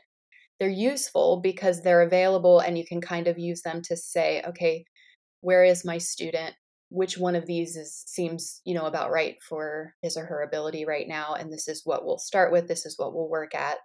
[0.60, 4.86] they're useful because they're available and you can kind of use them to say okay
[5.46, 6.56] where is my student?
[6.90, 10.86] Which one of these is seems you know about right for his or her ability
[10.86, 13.78] right now and this is what we'll start with this is what we'll work at.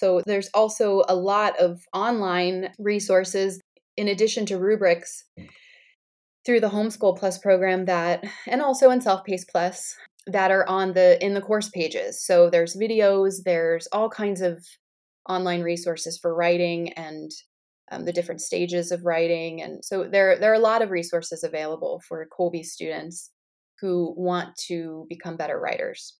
[0.00, 3.60] So there's also a lot of online resources
[3.96, 5.46] in addition to rubrics hmm.
[6.44, 9.94] through the homeschool plus program that and also in self-paced plus
[10.26, 12.24] that are on the in the course pages.
[12.24, 14.64] So there's videos there's all kinds of
[15.28, 17.30] online resources for writing and
[17.90, 19.62] um, the different stages of writing.
[19.62, 23.30] And so there, there are a lot of resources available for Kolbe students
[23.80, 26.16] who want to become better writers.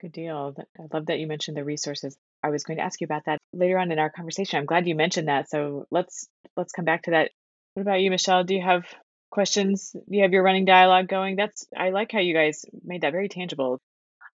[0.00, 0.54] Good deal.
[0.78, 2.16] I love that you mentioned the resources.
[2.42, 4.58] I was going to ask you about that later on in our conversation.
[4.58, 5.48] I'm glad you mentioned that.
[5.48, 7.30] So let's let's come back to that.
[7.74, 8.42] What about you, Michelle?
[8.42, 8.84] Do you have
[9.30, 9.92] questions?
[9.92, 11.36] Do you have your running dialogue going?
[11.36, 13.80] That's I like how you guys made that very tangible.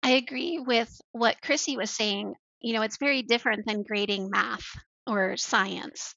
[0.03, 4.67] I agree with what Chrissy was saying you know, it's very different than grading math
[5.07, 6.15] or science.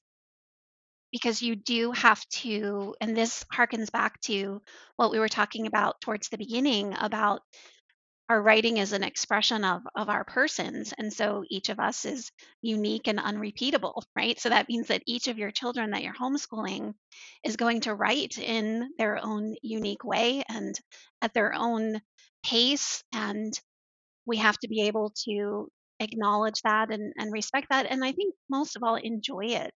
[1.11, 4.61] because you do have to, and this harkens back to
[4.95, 7.41] what we were talking about towards the beginning about
[8.29, 12.31] our writing is an expression of of our persons and so each of us is
[12.61, 16.93] unique and unrepeatable right so that means that each of your children that you're homeschooling
[17.43, 20.75] is going to write in their own unique way and
[21.21, 22.01] at their own
[22.43, 23.59] pace and
[24.25, 28.33] we have to be able to acknowledge that and, and respect that and i think
[28.49, 29.71] most of all enjoy it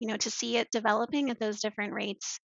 [0.00, 2.38] you know to see it developing at those different rates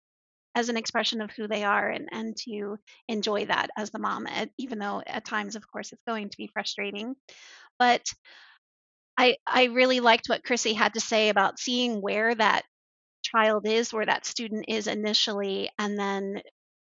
[0.57, 4.25] as an expression of who they are and, and to enjoy that as the mom,
[4.57, 7.15] even though at times, of course, it's going to be frustrating.
[7.77, 8.01] But
[9.19, 12.63] I, I really liked what Chrissy had to say about seeing where that
[13.23, 16.41] child is, where that student is initially, and then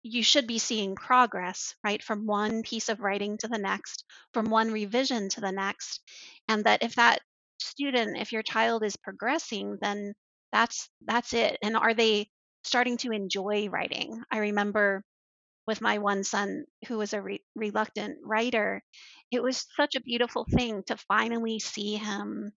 [0.02, 4.50] you should be seeing progress, right, from one piece of writing to the next, from
[4.50, 6.02] one revision to the next.
[6.48, 7.20] And that if that
[7.58, 10.14] student, if your child is progressing, then
[10.52, 11.58] that's that's it.
[11.62, 12.28] And are they
[12.64, 14.22] starting to enjoy writing.
[14.30, 15.04] I remember
[15.66, 18.82] with my one son who was a re- reluctant writer,
[19.30, 22.52] it was such a beautiful thing to finally see him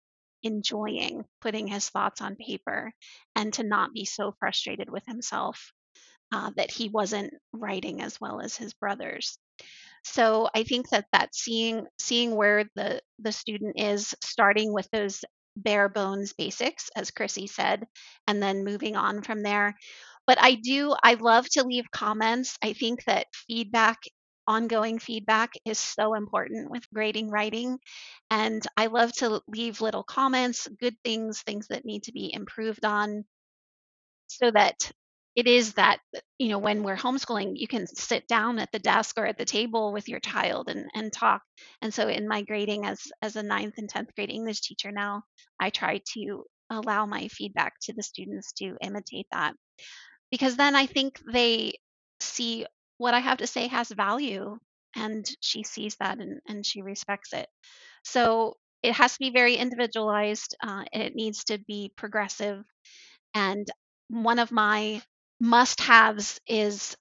[0.42, 2.92] enjoying putting his thoughts on paper
[3.36, 5.72] and to not be so frustrated with himself
[6.32, 9.38] uh, that he wasn't writing as well as his brothers.
[10.04, 15.24] So I think that that seeing seeing where the the student is, starting with those
[15.56, 17.86] bare bones basics, as Chrissy said,
[18.26, 19.76] and then moving on from there.
[20.26, 22.56] But I do, I love to leave comments.
[22.62, 23.98] I think that feedback,
[24.46, 27.78] ongoing feedback, is so important with grading writing.
[28.30, 32.84] And I love to leave little comments, good things, things that need to be improved
[32.84, 33.24] on,
[34.26, 34.90] so that
[35.34, 35.98] it is that
[36.38, 39.44] you know when we're homeschooling you can sit down at the desk or at the
[39.44, 41.42] table with your child and, and talk.
[41.80, 45.22] And so in my grading as as a ninth and 10th grade english teacher now
[45.60, 49.54] i try to allow my feedback to the students to imitate that.
[50.30, 51.74] Because then i think they
[52.20, 52.66] see
[52.98, 54.58] what i have to say has value
[54.94, 57.48] and she sees that and, and she respects it.
[58.04, 62.62] So it has to be very individualized uh, it needs to be progressive.
[63.34, 63.66] And
[64.08, 65.00] one of my
[65.42, 66.96] must haves is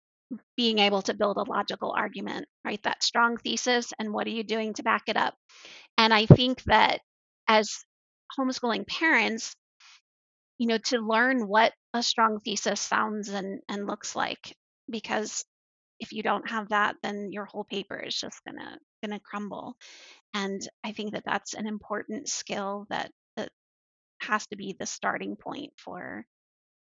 [0.57, 2.81] being able to build a logical argument, right?
[2.83, 5.35] That strong thesis, and what are you doing to back it up?
[5.97, 7.01] And I think that
[7.47, 7.85] as
[8.37, 9.55] homeschooling parents,
[10.57, 14.55] you know, to learn what a strong thesis sounds and, and looks like,
[14.89, 15.45] because
[15.99, 19.75] if you don't have that, then your whole paper is just gonna gonna crumble.
[20.33, 23.49] And I think that that's an important skill that that
[24.21, 26.25] has to be the starting point for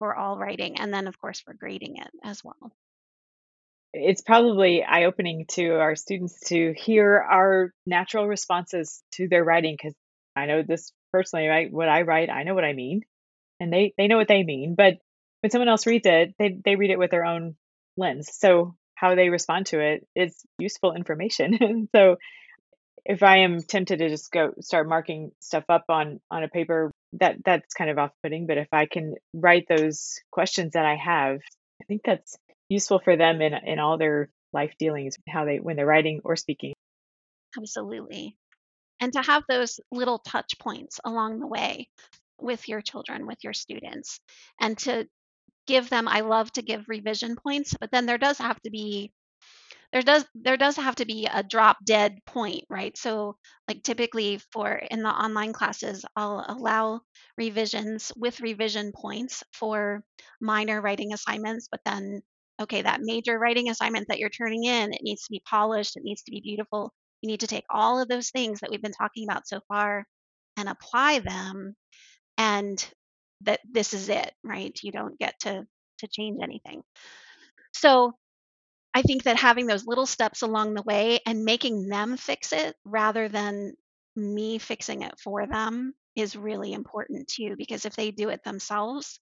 [0.01, 2.73] for all writing and then of course for grading it as well
[3.93, 9.75] it's probably eye opening to our students to hear our natural responses to their writing
[9.75, 9.95] because
[10.37, 11.73] I know this personally, right?
[11.73, 13.03] What I write, I know what I mean,
[13.59, 14.75] and they they know what they mean.
[14.77, 14.99] But
[15.41, 17.57] when someone else reads it, they they read it with their own
[17.97, 18.31] lens.
[18.33, 21.89] So how they respond to it is useful information.
[21.95, 22.17] so
[23.05, 26.91] if I am tempted to just go start marking stuff up on on a paper
[27.15, 31.41] that that's kind of off-putting but if i can write those questions that i have
[31.83, 32.37] i think that's
[32.69, 36.37] useful for them in in all their life dealings how they when they're writing or
[36.37, 36.73] speaking.
[37.57, 38.37] Absolutely.
[39.01, 41.89] And to have those little touch points along the way
[42.41, 44.19] with your children with your students
[44.61, 45.07] and to
[45.67, 49.13] give them i love to give revision points but then there does have to be
[49.93, 52.97] there does there does have to be a drop dead point right?
[52.97, 53.37] So
[53.69, 57.01] like typically for in the online classes i'll allow
[57.39, 60.03] revisions with revision points for
[60.41, 62.21] minor writing assignments but then
[62.61, 66.05] okay that major writing assignment that you're turning in it needs to be polished it
[66.05, 66.93] needs to be beautiful.
[67.23, 70.07] You need to take all of those things that we've been talking about so far
[70.57, 71.75] and apply them
[72.39, 72.85] and
[73.43, 74.79] that this is it right?
[74.83, 75.65] You don't get to
[75.99, 76.83] to change anything.
[77.75, 78.13] So
[78.95, 82.77] I think that having those little steps along the way and making them fix it
[82.85, 83.75] rather than
[84.17, 89.21] me fixing it for them is really important too because if they do it themselves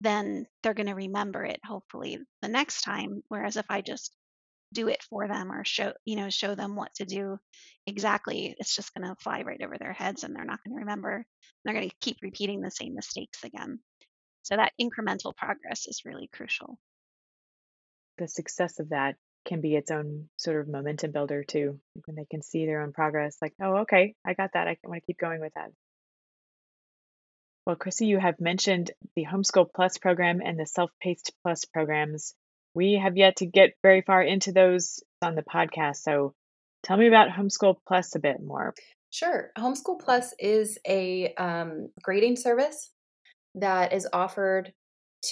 [0.00, 4.16] then they're going to remember it hopefully the next time whereas if I just
[4.72, 7.38] do it for them or show you know show them what to do
[7.86, 10.80] exactly it's just going to fly right over their heads and they're not going to
[10.80, 11.26] remember.
[11.64, 13.80] They're going to keep repeating the same mistakes again.
[14.42, 16.78] So that incremental progress is really crucial
[18.20, 19.16] the success of that
[19.46, 21.80] can be its own sort of momentum builder too.
[22.04, 24.68] When they can see their own progress, like, oh, okay, I got that.
[24.68, 25.70] I want to keep going with that.
[27.66, 32.34] Well, Chrissy, you have mentioned the Homeschool Plus program and the Self Paced Plus programs.
[32.74, 35.96] We have yet to get very far into those on the podcast.
[35.96, 36.34] So
[36.82, 38.74] tell me about Homeschool Plus a bit more.
[39.10, 39.50] Sure.
[39.58, 42.90] Homeschool Plus is a um, grading service
[43.56, 44.72] that is offered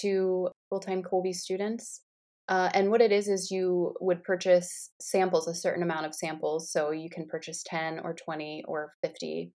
[0.01, 2.01] to full time Kolbe students.
[2.49, 6.71] Uh, and what it is is you would purchase samples, a certain amount of samples.
[6.71, 9.53] So you can purchase 10 or 20 or 50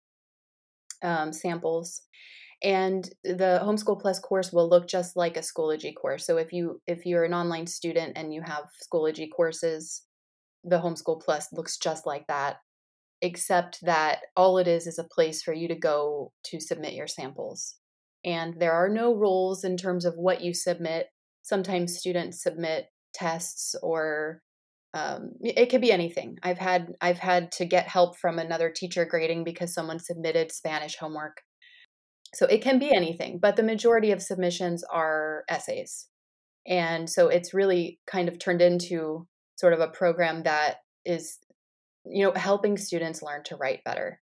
[1.03, 2.01] um, samples.
[2.63, 6.25] And the Homeschool Plus course will look just like a Schoology course.
[6.25, 10.01] So if you if you're an online student and you have Schoology courses,
[10.63, 12.57] the Homeschool Plus looks just like that,
[13.21, 17.07] except that all it is is a place for you to go to submit your
[17.07, 17.75] samples.
[18.25, 21.07] And there are no rules in terms of what you submit
[21.49, 24.41] sometimes students submit tests or
[24.93, 26.37] um, it could be anything.
[26.41, 30.95] I've had i've had to get help from another teacher grading because someone submitted spanish
[30.97, 31.41] homework.
[32.33, 36.07] So it can be anything but the majority of submissions are essays.
[36.67, 39.27] And so it's really kind of turned into
[39.57, 41.37] sort of a program that is
[42.05, 44.21] you know helping students learn to write better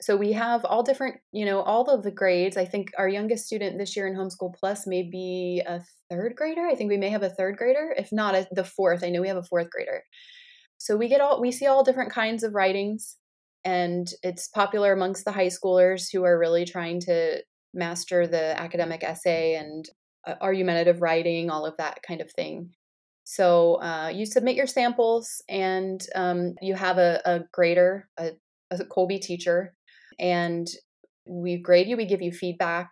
[0.00, 2.56] so we have all different you know all of the grades.
[2.56, 5.80] I think our youngest student this year in homeschool plus may be a
[6.10, 6.66] third grader.
[6.66, 9.02] I think we may have a third grader if not a, the fourth.
[9.02, 10.02] I know we have a fourth grader.
[10.78, 13.16] So we get all we see all different kinds of writings
[13.64, 17.42] and it's popular amongst the high schoolers who are really trying to
[17.74, 19.84] master the academic essay and
[20.26, 22.70] uh, argumentative writing all of that kind of thing.
[23.24, 28.30] So uh, you submit your samples and um, you have a, a grader a,
[28.70, 29.74] a Kolbe teacher
[30.18, 30.66] and
[31.26, 32.90] we grade you, we give you feedback.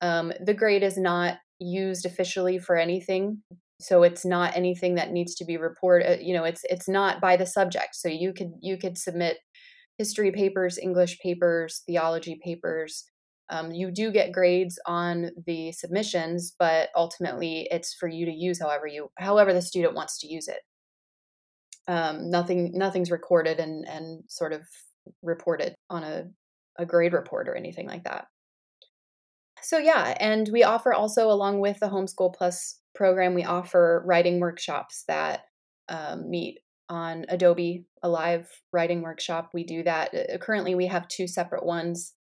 [0.00, 3.42] Um, the grade is not used officially for anything
[3.80, 7.36] so it's not anything that needs to be reported you know it's it's not by
[7.36, 7.94] the subject.
[7.94, 9.38] So you could you could submit
[9.98, 13.04] history papers english papers theology papers.
[13.50, 18.60] Um, you do get grades on the submissions but ultimately it's for you to use
[18.60, 20.60] however you however the student wants to use it.
[21.86, 24.62] Um, nothing nothing's recorded and and sort of
[25.22, 26.24] reported on a
[26.78, 28.26] a grade report or anything like that.
[29.62, 34.38] So, yeah, and we offer also, along with the Homeschool Plus program, we offer writing
[34.38, 35.44] workshops that
[35.88, 36.58] um, meet
[36.90, 39.50] on Adobe, a live writing workshop.
[39.54, 40.14] We do that.
[40.14, 42.12] Uh, currently, we have two separate ones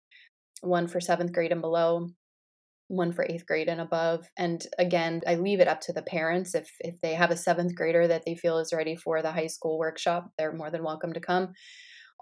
[0.62, 2.08] one for seventh grade and below,
[2.88, 4.30] one for eighth grade and above.
[4.38, 6.56] And again, I leave it up to the parents.
[6.56, 9.48] If, if they have a seventh grader that they feel is ready for the high
[9.48, 11.54] school workshop, they're more than welcome to come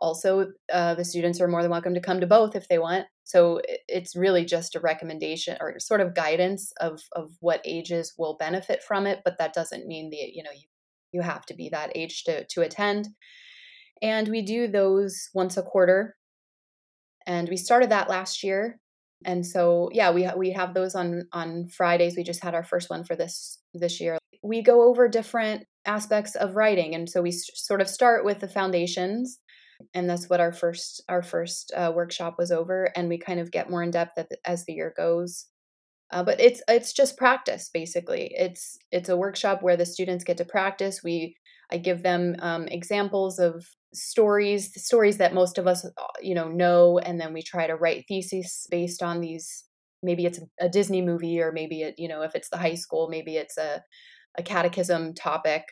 [0.01, 3.05] also uh, the students are more than welcome to come to both if they want.
[3.23, 8.35] So it's really just a recommendation or sort of guidance of of what ages will
[8.37, 10.67] benefit from it but that doesn't mean the you know you
[11.13, 13.09] you have to be that age to to attend.
[14.01, 16.15] And we do those once a quarter.
[17.27, 18.79] And we started that last year.
[19.23, 22.15] And so yeah we we have those on on Fridays.
[22.17, 24.17] We just had our first one for this this year.
[24.43, 26.95] We go over different aspects of writing.
[26.95, 29.39] And so we sort of start with the foundations
[29.93, 33.51] and that's what our first our first uh, workshop was over and we kind of
[33.51, 35.47] get more in depth as the year goes.
[36.11, 38.31] Uh, but it's it's just practice basically.
[38.35, 41.01] It's it's a workshop where the students get to practice.
[41.03, 41.37] We
[41.71, 45.89] i give them um, examples of stories stories that most of us uh,
[46.21, 49.65] you know know and then we try to write theses based on these.
[50.03, 53.09] Maybe it's a disney movie or maybe it you know if it's the high school
[53.09, 53.83] maybe it's a,
[54.37, 55.65] a catechism topic.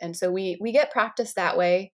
[0.00, 1.92] And so we we get practice that way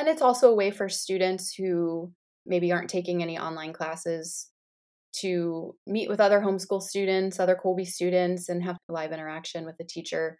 [0.00, 2.10] and it's also a way for students who
[2.46, 4.48] maybe aren't taking any online classes
[5.12, 9.84] to meet with other homeschool students, other Kolbe students, and have live interaction with the
[9.84, 10.38] teacher.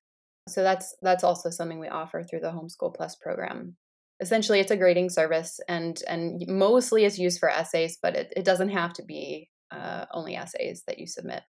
[0.48, 3.76] So that's that's also something we offer through the Homeschool Plus program.
[4.20, 8.44] Essentially, it's a grading service, and and mostly it's used for essays, but it, it
[8.44, 11.42] doesn't have to be uh, only essays that you submit.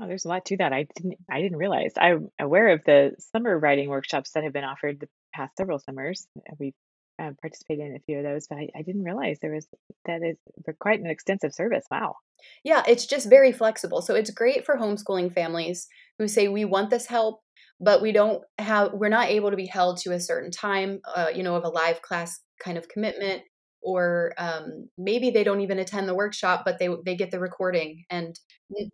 [0.00, 0.72] Oh, there's a lot to that.
[0.72, 1.92] I didn't I didn't realize.
[1.98, 6.26] I'm aware of the summer writing workshops that have been offered the past several summers.
[6.58, 6.74] We've
[7.20, 9.66] uh, participated in a few of those, but I, I didn't realize there was
[10.06, 10.38] that is
[10.80, 11.84] quite an extensive service.
[11.90, 12.16] Wow.
[12.64, 14.00] Yeah, it's just very flexible.
[14.00, 15.86] So it's great for homeschooling families
[16.18, 17.40] who say we want this help,
[17.80, 21.28] but we don't have we're not able to be held to a certain time, uh,
[21.34, 23.42] you know, of a live class kind of commitment
[23.82, 28.04] or um, maybe they don't even attend the workshop but they they get the recording
[28.10, 28.38] and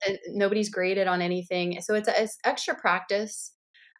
[0.07, 3.53] n- nobody's graded on anything so it's, it's extra practice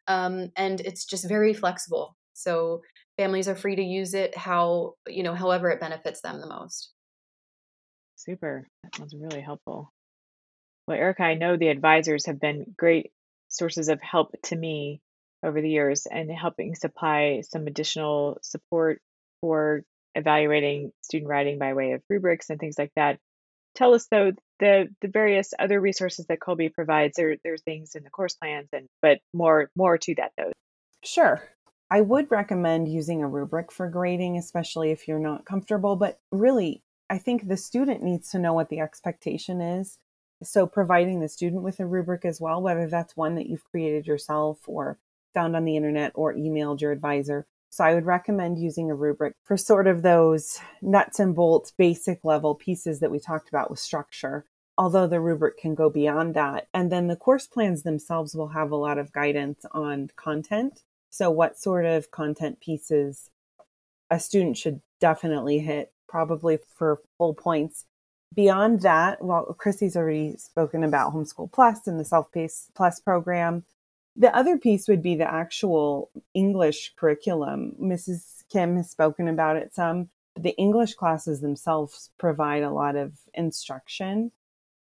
[0.07, 2.81] um, and it's just very flexible so
[3.17, 6.91] families are free to use it how you know however it benefits them the most.
[8.17, 9.93] Super that was really helpful.
[10.87, 13.11] Well erica i know the advisors have been great
[13.49, 15.01] sources of help to me
[15.45, 19.01] over the years and helping supply some additional support
[19.41, 19.83] for
[20.15, 23.19] evaluating student writing by way of rubrics and things like that.
[23.75, 28.05] Tell us though the the various other resources that Kolbe provides there there's things in
[28.05, 30.53] the course plans and but more more to that though.
[31.05, 31.43] Sure
[31.91, 35.95] I would recommend using a rubric for grading, especially if you're not comfortable.
[35.95, 39.99] But really, I think the student needs to know what the expectation is.
[40.43, 44.07] So, providing the student with a rubric as well, whether that's one that you've created
[44.07, 44.99] yourself or
[45.33, 47.47] found on the internet or emailed your advisor.
[47.71, 52.25] So, I would recommend using a rubric for sort of those nuts and bolts, basic
[52.25, 54.45] level pieces that we talked about with structure,
[54.77, 56.67] although the rubric can go beyond that.
[56.75, 60.83] And then the course plans themselves will have a lot of guidance on content.
[61.17, 63.31] So, what sort of content pieces
[64.11, 67.85] a student should definitely hit, probably for full points
[68.35, 73.65] Beyond that, well, Chrissy's already spoken about Homeschool Plus and the Self Paced Plus program.
[74.17, 77.77] The other piece would be the actual English curriculum.
[77.81, 78.45] Mrs.
[78.51, 80.11] Kim has spoken about it some.
[80.39, 84.33] The English classes themselves provide a lot of instruction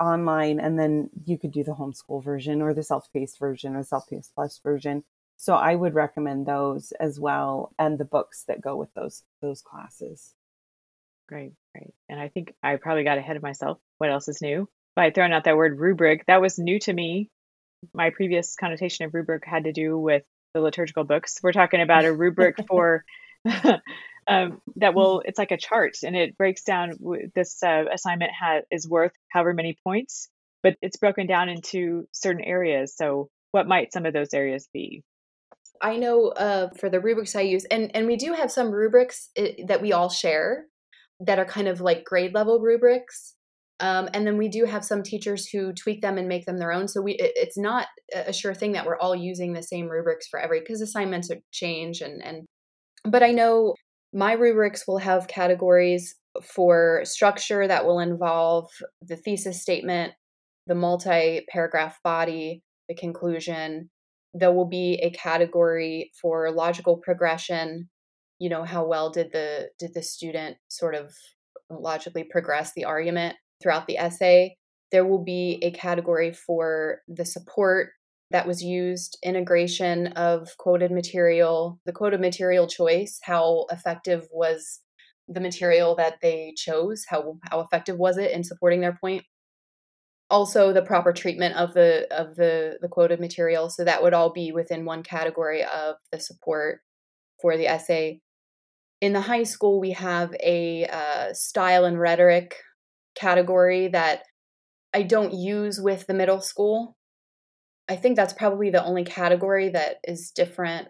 [0.01, 3.83] online, and then you could do the homeschool version or the self paced version or
[3.83, 5.05] self paced plus version.
[5.37, 9.63] So I would recommend those as well, and the books that go with those those
[9.63, 10.33] classes.
[11.29, 11.95] Great, great.
[12.09, 13.79] And I think I probably got ahead of myself.
[13.99, 14.69] What else is new?
[14.95, 17.31] By throwing out that word rubric, that was new to me.
[17.93, 20.23] My previous connotation of rubric had to do with
[20.55, 21.41] the liturgical books.
[21.43, 23.05] We're talking about a rubric for
[24.27, 25.23] um, that will.
[25.27, 26.99] It's like a chart, and it breaks down.
[27.35, 30.29] This uh, assignment has is worth however many points,
[30.63, 32.97] but it's broken down into certain areas.
[32.97, 35.03] So, what might some of those areas be?
[35.81, 39.31] I know uh, for the rubrics I use, and and we do have some rubrics
[39.37, 40.67] eh, that we all share
[41.21, 43.35] that are kind of like grade level rubrics.
[43.81, 46.73] Um, and then we do have some teachers who tweak them and make them their
[46.73, 46.87] own.
[46.87, 50.29] So we it, it's not a sure thing that we're all using the same rubrics
[50.29, 52.45] for every because assignments are change and and.
[53.05, 53.75] But I know
[54.13, 58.71] my rubrics will have categories for structure that will involve
[59.03, 60.15] the thesis statement,
[60.67, 63.91] the multi-paragraph body, the conclusion.
[64.35, 67.89] There will be a category for logical progression
[68.39, 71.15] you know how well did the did the student sort of
[71.71, 74.57] logically progress the argument throughout the essay.
[74.93, 77.91] There will be a category for the support
[78.31, 84.81] that was used integration of quoted material the quoted material choice how effective was
[85.29, 89.25] the material that they chose how how effective was it in supporting their point
[90.31, 93.69] also the proper treatment of the of the the quoted material.
[93.69, 96.81] So that would all be within one category of the support
[97.41, 98.21] for the essay.
[99.01, 102.57] In the high school we have a uh, style and rhetoric
[103.15, 104.23] category that
[104.93, 106.97] i don't use with the middle school.
[107.89, 110.89] I think that's probably the only category that is different.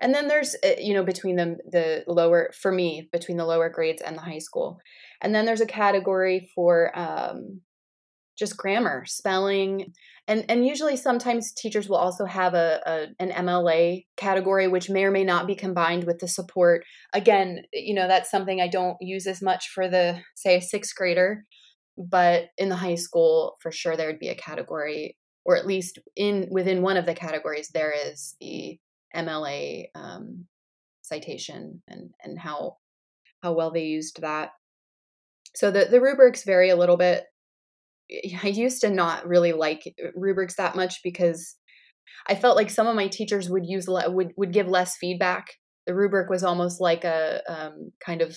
[0.00, 3.68] And then there's uh, you know between the the lower for me between the lower
[3.68, 4.80] grades and the high school.
[5.22, 7.60] And then there's a category for um,
[8.36, 9.92] just grammar spelling
[10.26, 15.04] and and usually sometimes teachers will also have a, a, an mla category which may
[15.04, 16.84] or may not be combined with the support.
[17.12, 20.94] Again you know that's something i don't use as much for the say a sixth
[20.94, 21.44] grader
[21.96, 25.98] but in the high school for sure there would be a category or at least
[26.16, 28.78] in within one of the categories there is the
[29.14, 30.46] mla um,
[31.02, 32.78] citation and and how
[33.44, 34.52] how well they used that.
[35.54, 37.24] So the, the rubrics vary a little bit
[38.42, 41.56] I used to not really like uh, rubrics that much because
[42.28, 45.46] I felt like some of my teachers would use would would give less feedback.
[45.86, 48.36] The rubric was almost like a um, kind of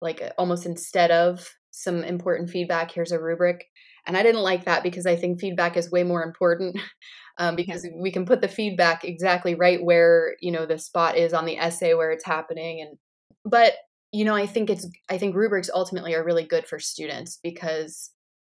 [0.00, 3.66] like a, almost instead of some important feedback, here's a rubric,
[4.06, 6.78] and I didn't like that because I think feedback is way more important
[7.38, 7.90] um, because yeah.
[8.00, 11.58] we can put the feedback exactly right where you know the spot is on the
[11.58, 12.98] essay where it's happening, and
[13.44, 13.74] but
[14.12, 18.10] you know I think it's I think rubrics ultimately are really good for students because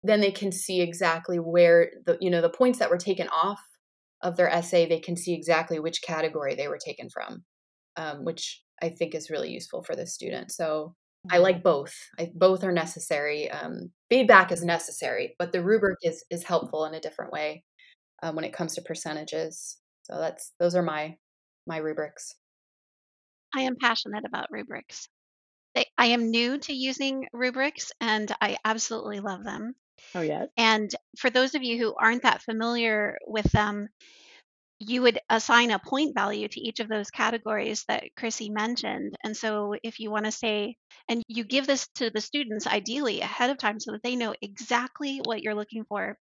[0.03, 3.61] then they can see exactly where the you know the points that were taken off
[4.21, 7.43] of their essay they can see exactly which category they were taken from
[7.97, 10.51] um, which i think is really useful for the student.
[10.51, 10.95] So
[11.29, 11.93] i like both.
[12.17, 16.93] I, both are necessary um, feedback is necessary but the rubric is is helpful in
[16.93, 17.63] a different way
[18.21, 19.77] um, when it comes to percentages.
[20.03, 21.15] So that's those are my
[21.67, 22.35] my rubrics.
[23.55, 25.07] I am passionate about rubrics.
[25.97, 29.73] I am new to using rubrics and I absolutely love them.
[30.15, 30.45] Oh, yeah.
[30.57, 33.87] And for those of you who aren't that familiar with them,
[34.83, 39.15] you would assign a point value to each of those categories that Chrissy mentioned.
[39.23, 40.75] And so if you want to say,
[41.07, 44.33] and you give this to the students ideally ahead of time so that they know
[44.41, 46.17] exactly what you're looking for,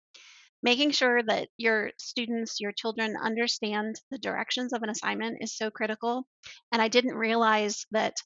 [0.62, 5.72] making sure that your students, your children understand the directions of an assignment is so
[5.72, 6.28] critical.
[6.74, 8.18] And I didn't realize that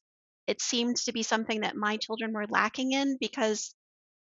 [0.47, 3.75] it seemed to be something that my children were lacking in because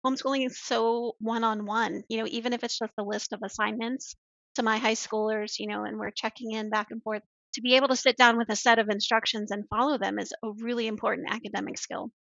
[0.07, 4.15] homeschooling is so one-on-one you know even if it's just a list of assignments
[4.55, 7.21] to my high schoolers you know and we're checking in back and forth
[7.53, 10.33] to be able to sit down with a set of instructions and follow them is
[10.43, 12.11] a really important academic skill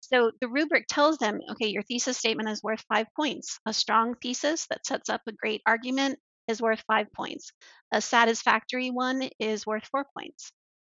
[0.00, 3.60] so the rubric tells them, okay, your thesis statement is worth five points.
[3.66, 6.18] A strong thesis that sets up a great argument
[6.48, 7.52] is worth five points.
[7.92, 10.50] A satisfactory one is worth four points.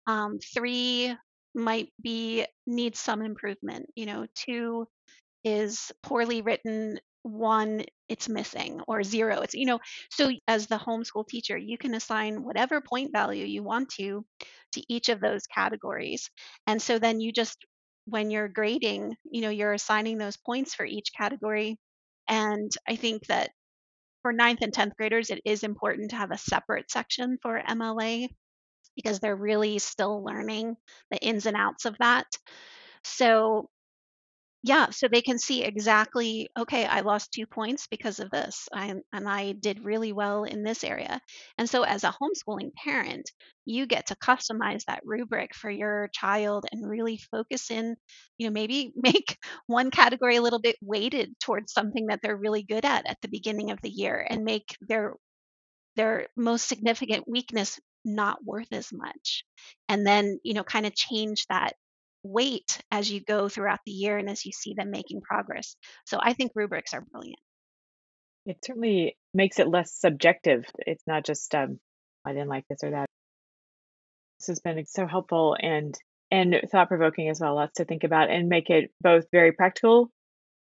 [0.07, 1.17] Um, three
[1.55, 3.87] might be needs some improvement.
[3.97, 4.87] You know, two
[5.45, 9.79] is poorly written one it's missing or zero it's you know
[10.11, 14.25] so as the homeschool teacher you can assign whatever point value you want to
[14.73, 16.31] to each of those categories
[16.67, 17.59] and so then you just
[18.07, 21.77] when you're grading you know you're assigning those points for each category
[22.29, 23.51] and i think that
[24.23, 28.29] for ninth and 10th graders it is important to have a separate section for mla
[28.97, 30.77] because they're really still learning
[31.11, 32.27] the ins and outs of that
[33.05, 33.69] so
[34.63, 38.95] yeah, so they can see exactly, okay, I lost two points because of this, I,
[39.11, 41.19] and I did really well in this area.
[41.57, 43.31] And so, as a homeschooling parent,
[43.65, 47.97] you get to customize that rubric for your child and really focus in,
[48.37, 52.63] you know, maybe make one category a little bit weighted towards something that they're really
[52.63, 55.15] good at at the beginning of the year and make their
[55.97, 59.45] their most significant weakness not worth as much
[59.89, 61.75] and then you know kind of change that
[62.23, 65.77] weight as you go throughout the year and as you see them making progress.
[66.07, 67.41] So I think rubrics are brilliant.
[68.47, 70.65] It certainly makes it less subjective.
[70.79, 71.79] It's not just um,
[72.25, 73.07] I didn't like this or that.
[74.39, 75.95] This has been so helpful and
[76.31, 77.55] and thought provoking as well.
[77.55, 80.11] Lots to think about and make it both very practical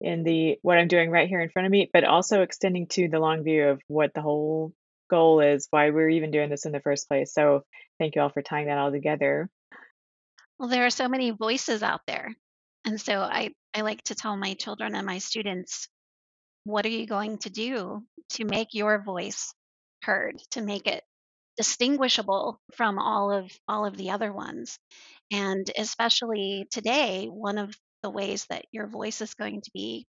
[0.02, 3.08] in the what I'm doing right here in front of me, but also extending to
[3.08, 4.74] the long view of what the whole
[5.10, 7.34] goal is, why we're even doing this in the first place.
[7.34, 7.64] So
[8.00, 9.50] thank you all for tying that all together.
[10.60, 12.36] Well, there are so many voices out there.
[12.86, 15.88] And so I, I like to tell my children and my students,
[16.64, 18.04] what are you going to do
[18.34, 19.54] to make your voice
[20.04, 21.04] heard, to make it
[21.58, 24.80] distinguishable from all of all of the other ones?
[25.32, 30.06] And especially today, one of the ways that your voice is going to be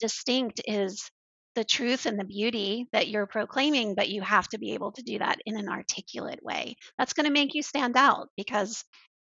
[0.00, 1.10] distinct is
[1.54, 5.02] the truth and the beauty that you're proclaiming, but you have to be able to
[5.02, 6.74] do that in an articulate way.
[6.98, 8.84] That's going to make you stand out because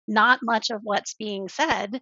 [0.07, 2.01] not much of what's being said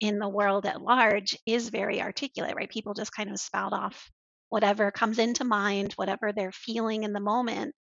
[0.00, 2.70] in the world at large is very articulate, right?
[2.70, 4.10] People just kind of spout off
[4.48, 7.74] whatever comes into mind, whatever they're feeling in the moment.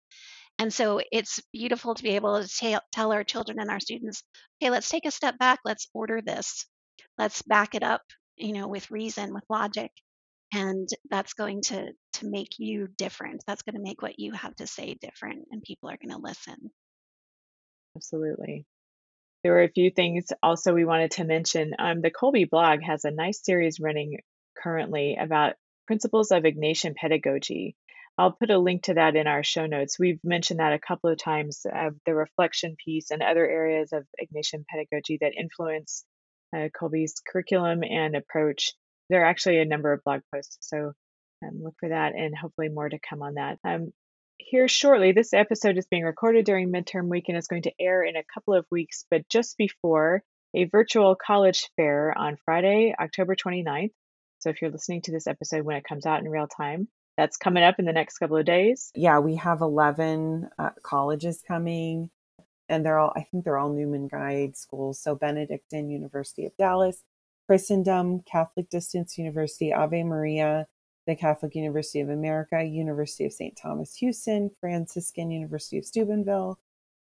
[0.59, 4.23] And so it's beautiful to be able to tell our children and our students,
[4.61, 6.65] okay, let's take a step back, let's order this,
[7.17, 8.01] let's back it up,
[8.35, 9.91] you know, with reason, with logic.
[10.53, 13.43] And that's going to to make you different.
[13.47, 16.21] That's going to make what you have to say different, and people are going to
[16.21, 16.71] listen.
[17.95, 18.65] Absolutely.
[19.43, 21.73] There were a few things also we wanted to mention.
[21.79, 24.17] Um, the Kolbe blog has a nice series running
[24.61, 25.53] currently about
[25.87, 27.75] principles of Ignatian pedagogy.
[28.17, 29.97] I'll put a link to that in our show notes.
[29.97, 34.05] We've mentioned that a couple of times uh, the reflection piece and other areas of
[34.21, 36.03] Ignatian pedagogy that influence
[36.53, 38.73] uh, Kolbe's curriculum and approach.
[39.09, 40.91] There are actually a number of blog posts, so
[41.43, 43.57] um, look for that and hopefully more to come on that.
[43.63, 43.93] Um,
[44.39, 45.11] here shortly.
[45.11, 48.23] This episode is being recorded during midterm week and is going to air in a
[48.33, 50.23] couple of weeks, but just before
[50.55, 53.91] a virtual college fair on Friday, October 29th.
[54.39, 56.87] So if you're listening to this episode when it comes out in real time,
[57.17, 58.91] that's coming up in the next couple of days.
[58.95, 62.09] Yeah, we have 11 uh, colleges coming,
[62.69, 65.01] and they're all, I think they're all Newman Guide schools.
[65.01, 67.03] So Benedictine, University of Dallas,
[67.47, 70.67] Christendom, Catholic Distance University, Ave Maria,
[71.09, 73.57] the Catholic University of America, University of St.
[73.57, 76.59] Thomas Houston, Franciscan University of Steubenville,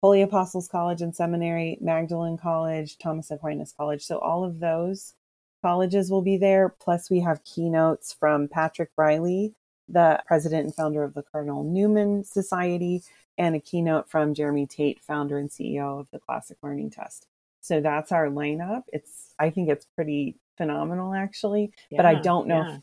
[0.00, 4.04] Holy Apostles College and Seminary, Magdalen College, Thomas Aquinas College.
[4.04, 5.14] So all of those
[5.62, 6.68] colleges will be there.
[6.68, 9.52] Plus, we have keynotes from Patrick Reilly,
[9.88, 13.02] the president and founder of the Cardinal Newman Society,
[13.36, 17.26] and a keynote from Jeremy Tate, founder and CEO of the Classic Learning Test.
[17.62, 18.84] So that's our lineup.
[18.92, 22.76] It's I think it's pretty phenomenal actually, yeah, but I don't know yeah.
[22.76, 22.82] if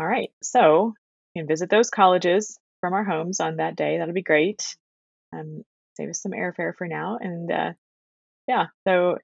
[0.00, 0.30] all right.
[0.42, 0.94] So
[1.34, 3.98] you can visit those colleges from our homes on that day.
[3.98, 4.76] That'll be great.
[5.32, 5.62] Um,
[5.96, 7.18] save us some airfare for now.
[7.20, 7.72] And uh,
[8.48, 9.18] yeah, so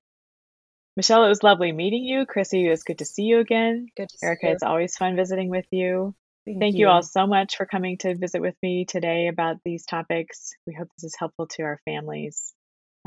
[0.97, 2.27] Michelle, it was lovely meeting you.
[2.27, 3.87] Chrissy, it was good to see you again.
[3.97, 6.14] Good Erica, it's always fun visiting with you.
[6.45, 6.81] Thank, Thank you.
[6.81, 10.55] you all so much for coming to visit with me today about these topics.
[10.66, 12.55] We hope this is helpful to our families.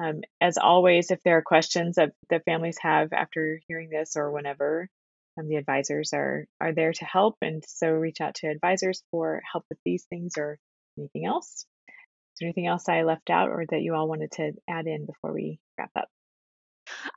[0.02, 4.32] Um, as always, if there are questions that the families have after hearing this or
[4.32, 4.90] whenever,
[5.38, 9.66] the advisors are are there to help, and so reach out to advisors for help
[9.70, 10.60] with these things or
[10.98, 11.66] anything else.
[11.88, 15.06] Is there anything else I left out or that you all wanted to add in
[15.06, 16.10] before we wrap up?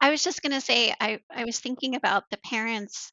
[0.00, 3.12] I was just going to say, I, I was thinking about the parents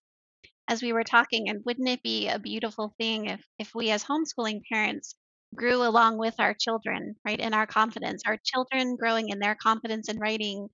[0.68, 4.04] as we were talking, and wouldn't it be a beautiful thing if, if we as
[4.04, 5.16] homeschooling parents
[5.56, 10.10] grew along with our children, right, in our confidence, our children growing in their confidence
[10.10, 10.68] in writing,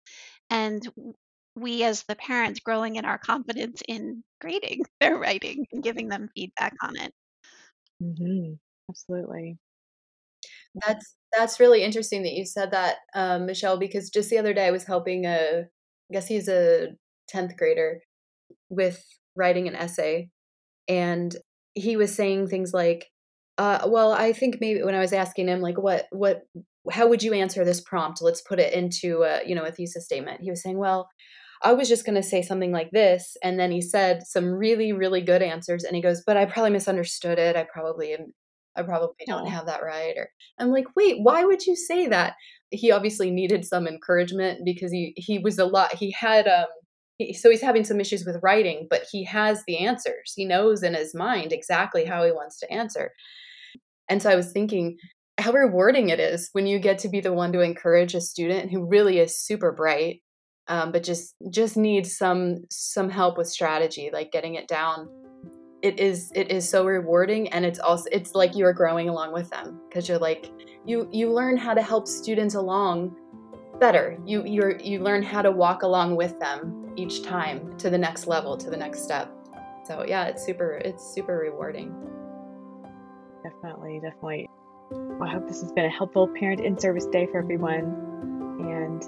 [0.49, 0.85] and
[1.55, 6.29] we as the parents growing in our confidence in grading their writing and giving them
[6.35, 7.13] feedback on it.
[8.03, 8.53] Mm-hmm.
[8.89, 9.57] Absolutely.
[10.85, 14.67] That's that's really interesting that you said that, um, Michelle, because just the other day
[14.67, 16.89] I was helping a, I guess he's a
[17.27, 18.01] tenth grader
[18.69, 19.03] with
[19.35, 20.29] writing an essay,
[20.87, 21.35] and
[21.73, 23.07] he was saying things like,
[23.57, 26.43] uh, "Well, I think maybe when I was asking him like, what what
[26.91, 28.21] how would you answer this prompt?
[28.21, 31.09] Let's put it into a you know a thesis statement." He was saying, "Well."
[31.65, 33.35] I was just going to say something like this.
[33.41, 35.83] And then he said some really, really good answers.
[35.83, 37.55] And he goes, But I probably misunderstood it.
[37.55, 38.33] I probably am,
[38.75, 40.13] I probably don't have that right.
[40.15, 42.35] Or I'm like, Wait, why would you say that?
[42.69, 46.65] He obviously needed some encouragement because he, he was a lot, he had, um,
[47.17, 50.33] he, so he's having some issues with writing, but he has the answers.
[50.35, 53.11] He knows in his mind exactly how he wants to answer.
[54.07, 54.97] And so I was thinking,
[55.39, 58.71] how rewarding it is when you get to be the one to encourage a student
[58.71, 60.21] who really is super bright
[60.67, 65.07] um, but just just needs some some help with strategy like getting it down.
[65.81, 69.33] It is it is so rewarding and it's also it's like you are growing along
[69.33, 70.51] with them because you're like
[70.85, 73.15] you you learn how to help students along
[73.79, 74.17] better.
[74.25, 78.25] You you're you learn how to walk along with them each time to the next
[78.25, 79.31] level to the next step.
[79.85, 81.93] So yeah it's super it's super rewarding.
[83.43, 84.49] Definitely definitely.
[84.89, 87.83] Well, i hope this has been a helpful parent in service day for everyone
[88.59, 89.03] and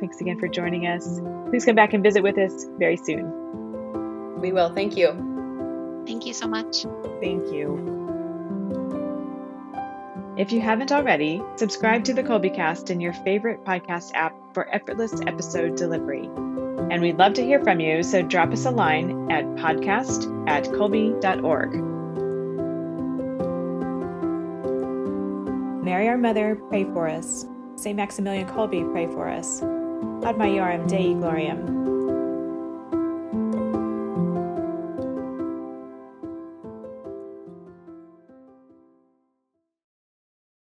[0.00, 1.20] Thanks again for joining us.
[1.50, 4.40] Please come back and visit with us very soon.
[4.40, 4.72] We will.
[4.72, 5.12] Thank you.
[6.06, 6.84] Thank you so much.
[7.20, 8.00] Thank you.
[10.36, 15.12] If you haven't already, subscribe to the Kolbecast in your favorite podcast app for effortless
[15.26, 16.30] episode delivery.
[16.90, 20.64] And we'd love to hear from you, so drop us a line at podcast at
[20.64, 21.74] kolbe.org.
[25.84, 27.46] Mary, our mother, pray for us.
[27.80, 27.96] St.
[27.96, 29.62] Maximilian Kolbe, pray for us.
[30.22, 31.79] Ad Maiorem Dei Gloriam.